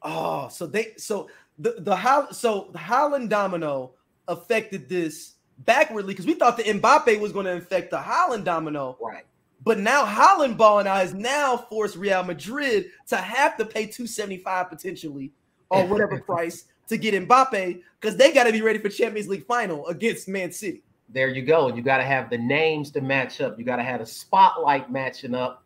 Oh, 0.02 0.49
so 0.49 0.67
they 0.67 0.93
so 0.97 1.30
the 1.60 1.75
the 1.80 1.95
how 1.95 2.30
so 2.32 2.69
the 2.73 2.80
Haaland 2.80 3.30
domino 3.30 3.93
affected 4.28 4.89
this 4.89 5.36
backwardly 5.60 6.13
because 6.13 6.25
we 6.25 6.34
thought 6.34 6.58
the 6.58 6.63
Mbappe 6.63 7.19
was 7.19 7.32
going 7.32 7.45
to 7.45 7.54
affect 7.54 7.91
the 7.91 7.97
Haaland 7.97 8.43
domino. 8.43 8.97
Right. 9.02 9.25
But 9.63 9.80
now 9.80 10.06
Haaland 10.06 10.58
balling 10.58 10.88
out 10.88 10.98
has 10.98 11.13
now 11.13 11.58
forced 11.58 11.95
Real 11.95 12.24
Madrid 12.24 12.88
to 13.08 13.17
have 13.17 13.58
to 13.58 13.65
pay 13.65 13.86
275 13.86 14.69
potentially 14.69 15.32
or 15.69 15.86
whatever 15.86 16.19
price 16.26 16.65
to 16.88 16.98
get 16.98 17.13
Mbappe 17.28 17.82
because 18.00 18.17
they 18.17 18.32
got 18.32 18.45
to 18.45 18.52
be 18.52 18.62
ready 18.62 18.80
for 18.80 18.89
Champions 18.89 19.28
League 19.28 19.45
final 19.45 19.86
against 19.88 20.28
Man 20.28 20.52
City. 20.52 20.84
There 21.10 21.28
you 21.28 21.41
go. 21.41 21.74
You 21.74 21.82
got 21.82 21.98
to 21.98 22.04
have 22.04 22.30
the 22.30 22.38
names 22.38 22.91
to 22.91 23.02
match 23.02 23.41
up. 23.41 23.58
You 23.58 23.65
got 23.65 23.78
to 23.78 23.84
have 23.84 24.02
a 24.02 24.06
spotlight 24.06 24.91
matching 24.91 25.34
up. 25.34 25.63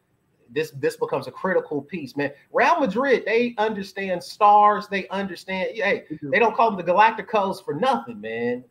This 0.49 0.71
this 0.71 0.95
becomes 0.95 1.27
a 1.27 1.31
critical 1.31 1.81
piece, 1.81 2.15
man. 2.15 2.31
Real 2.51 2.79
Madrid, 2.79 3.23
they 3.25 3.55
understand 3.57 4.23
stars. 4.23 4.87
They 4.87 5.07
understand. 5.07 5.69
Hey, 5.73 6.03
they 6.21 6.37
don't 6.37 6.55
call 6.55 6.71
them 6.71 6.85
the 6.85 6.91
Galacticos 6.91 7.63
for 7.63 7.73
nothing, 7.73 8.21
man. 8.21 8.63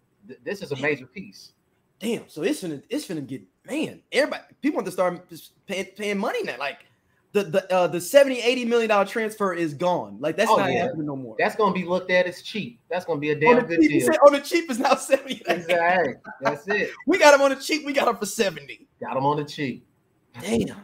This 0.45 0.63
is 0.63 0.71
a 0.71 0.77
major 0.77 1.07
piece. 1.07 1.53
Damn. 1.99 2.29
So 2.29 2.43
it's 2.43 2.63
gonna 2.63 2.83
it's 2.89 3.09
gonna 3.09 3.21
get 3.21 3.43
man. 3.67 4.01
Everybody, 4.11 4.43
people 4.61 4.77
want 4.77 4.87
to 4.87 4.93
start 4.93 5.21
paying, 5.67 5.87
paying 5.97 6.19
money 6.19 6.43
now. 6.43 6.59
Like 6.59 6.87
the 7.33 7.45
the 7.45 7.73
uh, 7.73 7.87
the 7.87 8.01
70 8.01 8.41
80 8.41 8.65
million 8.67 8.89
dollar 8.89 9.05
transfer 9.05 9.55
is 9.55 9.75
gone. 9.75 10.19
Like 10.21 10.37
that's 10.37 10.51
oh, 10.51 10.57
not 10.57 10.73
yeah. 10.73 10.85
happening 10.85 11.07
no 11.07 11.17
more. 11.17 11.37
That's 11.39 11.57
gonna 11.57 11.75
be 11.75 11.85
looked 11.85 12.11
at 12.11 12.27
as 12.27 12.43
cheap. 12.43 12.79
That's 12.91 13.05
gonna 13.05 13.21
be 13.21 13.31
a 13.31 13.39
damn 13.39 13.65
good 13.67 13.81
cheap, 13.81 14.05
deal. 14.05 14.15
on 14.27 14.33
the 14.35 14.41
cheap 14.41 14.71
is 14.71 14.79
now 14.79 14.95
70. 14.97 15.43
Exactly. 15.49 16.15
That's 16.41 16.67
it. 16.69 16.91
we 17.07 17.19
got 17.19 17.35
him 17.35 17.41
on 17.41 17.51
the 17.51 17.57
cheap. 17.57 17.85
We 17.85 17.93
got 17.93 18.09
him 18.09 18.17
for 18.17 18.27
70. 18.27 18.87
Got 19.01 19.17
him 19.17 19.25
on 19.25 19.39
the 19.39 19.45
cheap. 19.45 19.87
Damn. 20.41 20.77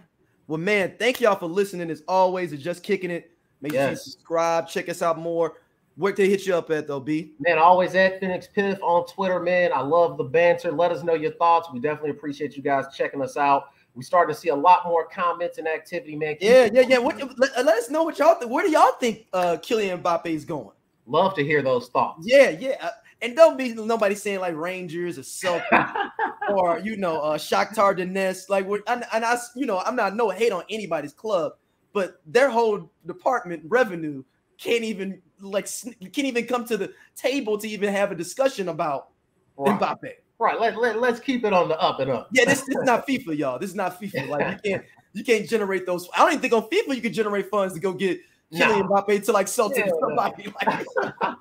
Well, 0.47 0.59
man, 0.59 0.95
thank 0.99 1.21
y'all 1.21 1.37
for 1.37 1.47
listening. 1.47 1.91
As 1.91 2.03
always, 2.09 2.53
it's 2.53 2.63
just 2.63 2.83
kicking 2.83 3.11
it. 3.11 3.31
Make 3.61 3.73
yes. 3.73 3.83
sure 3.83 3.91
you 3.91 3.97
subscribe. 3.97 4.69
Check 4.69 4.89
us 4.89 5.03
out 5.03 5.19
more. 5.19 5.55
Where 5.99 6.13
they 6.13 6.29
hit 6.29 6.47
you 6.47 6.55
up 6.55 6.71
at 6.71 6.87
though, 6.87 7.01
B? 7.01 7.33
Man, 7.41 7.59
always 7.59 7.97
at 7.97 8.21
Phoenix 8.21 8.47
Piff 8.47 8.79
on 8.83 9.05
Twitter, 9.09 9.41
man. 9.41 9.73
I 9.75 9.81
love 9.81 10.17
the 10.17 10.23
banter. 10.23 10.71
Let 10.71 10.93
us 10.93 11.03
know 11.03 11.15
your 11.15 11.33
thoughts. 11.33 11.71
We 11.73 11.81
definitely 11.81 12.11
appreciate 12.11 12.57
you 12.57 12.63
guys 12.63 12.85
checking 12.95 13.21
us 13.21 13.37
out. 13.37 13.65
We 13.97 14.05
starting 14.05 14.33
to 14.33 14.41
see 14.41 14.51
a 14.51 14.55
lot 14.55 14.87
more 14.87 15.09
comments 15.09 15.59
and 15.59 15.67
activity, 15.67 16.15
man. 16.15 16.37
Keep 16.37 16.43
yeah, 16.43 16.69
yeah, 16.73 16.83
yeah. 16.83 16.99
What, 16.99 17.19
let, 17.37 17.67
let, 17.67 17.77
us 17.77 17.91
know 17.91 18.05
what 18.05 18.17
y'all 18.17 18.37
think. 18.37 18.49
Where 18.49 18.65
do 18.65 18.71
y'all 18.71 18.93
think 19.01 19.27
uh 19.33 19.57
Kylian 19.57 20.01
Mbappe 20.01 20.27
is 20.27 20.45
going? 20.45 20.71
Love 21.07 21.35
to 21.35 21.43
hear 21.43 21.63
those 21.63 21.89
thoughts. 21.89 22.25
Yeah, 22.25 22.51
yeah. 22.51 22.77
Uh, 22.81 22.91
and 23.21 23.35
don't 23.35 23.59
be 23.59 23.75
nobody 23.75 24.15
saying 24.15 24.39
like 24.39 24.55
Rangers 24.55 25.19
or 25.19 25.23
Celtics 25.23 26.11
or 26.51 26.79
you 26.79 26.97
know 26.97 27.21
uh 27.21 27.39
Shakhtar 27.39 27.99
Donetsk. 27.99 28.49
Like, 28.49 28.69
and, 28.87 29.05
and 29.13 29.25
I, 29.25 29.37
you 29.57 29.67
know, 29.67 29.81
I'm 29.81 29.97
not 29.97 30.15
no 30.15 30.31
hate 30.31 30.53
on 30.53 30.63
anybody's 30.71 31.13
club, 31.13 31.55
but 31.93 32.21
their 32.25 32.51
whole 32.51 32.89
department 33.05 33.65
revenue 33.67 34.23
can't 34.59 34.85
even 34.85 35.21
like 35.41 35.69
you 36.01 36.11
can't 36.11 36.27
even 36.27 36.47
come 36.47 36.65
to 36.67 36.77
the 36.77 36.93
table 37.17 37.59
to 37.59 37.69
even 37.69 37.93
have 37.93 38.11
a 38.13 38.15
discussion 38.15 38.69
about 38.69 39.09
right. 39.57 39.79
Mbappe. 39.79 40.13
Right. 40.39 40.61
Let, 40.61 40.79
let, 40.79 41.01
let's 41.01 41.19
keep 41.19 41.45
it 41.45 41.53
on 41.53 41.69
the 41.69 41.81
up 41.81 42.01
and 42.01 42.11
up. 42.11 42.29
Yeah, 42.33 42.45
this, 42.45 42.61
this 42.61 42.77
is 42.77 42.85
not 42.85 43.07
FIFA, 43.07 43.37
y'all. 43.37 43.59
This 43.59 43.71
is 43.71 43.77
not 43.77 44.01
FIFA. 44.01 44.29
Like 44.29 44.61
you 44.65 44.71
can't 44.71 44.85
you 45.13 45.25
can't 45.25 45.49
generate 45.49 45.87
those. 45.87 46.09
I 46.15 46.19
don't 46.19 46.31
even 46.31 46.41
think 46.41 46.53
on 46.53 46.69
FIFA 46.69 46.97
you 46.97 47.03
can 47.03 47.13
generate 47.13 47.51
funds 47.51 47.75
to 47.75 47.81
go 47.81 47.93
get 47.93 48.21
Kylian 48.53 48.89
nah. 48.89 49.03
Mbappe 49.03 49.25
to 49.25 49.33
like 49.33 49.49
Celtic 49.49 49.85
to 49.85 49.97
somebody. 50.01 50.53
No. 50.67 51.35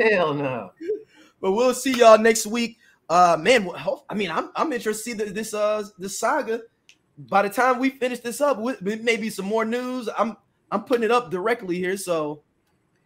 Hell 0.00 0.34
no. 0.34 0.72
But 1.40 1.52
we'll 1.52 1.74
see 1.74 1.92
y'all 1.92 2.18
next 2.18 2.46
week. 2.46 2.78
Uh 3.08 3.36
man, 3.40 3.68
I 4.08 4.14
mean, 4.14 4.30
I'm 4.30 4.50
I'm 4.54 4.72
interested 4.72 5.18
to 5.18 5.26
see 5.26 5.32
this 5.32 5.52
uh 5.54 5.84
this 5.98 6.18
saga. 6.18 6.62
By 7.18 7.42
the 7.42 7.50
time 7.50 7.78
we 7.78 7.90
finish 7.90 8.20
this 8.20 8.40
up, 8.40 8.58
with 8.58 8.80
maybe 8.80 9.28
some 9.28 9.44
more 9.44 9.64
news. 9.64 10.08
I'm 10.16 10.36
I'm 10.70 10.84
putting 10.84 11.04
it 11.04 11.10
up 11.10 11.30
directly 11.30 11.76
here, 11.76 11.96
so 11.96 12.42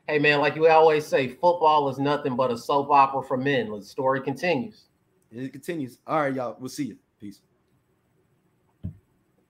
Hey 0.07 0.19
man, 0.19 0.41
like 0.41 0.55
you 0.55 0.69
always 0.69 1.07
say, 1.07 1.29
football 1.29 1.89
is 1.89 1.99
nothing 1.99 2.37
but 2.37 2.51
a 2.51 2.59
soap 2.59 2.91
opera 2.91 3.23
for 3.23 3.39
men. 3.39 3.71
The 3.71 3.83
story 3.83 4.21
continues. 4.21 4.85
It 5.33 5.51
continues. 5.53 5.99
All 6.07 6.21
right, 6.21 6.35
y'all. 6.35 6.57
We'll 6.61 6.69
see 6.69 6.89
you. 6.89 6.99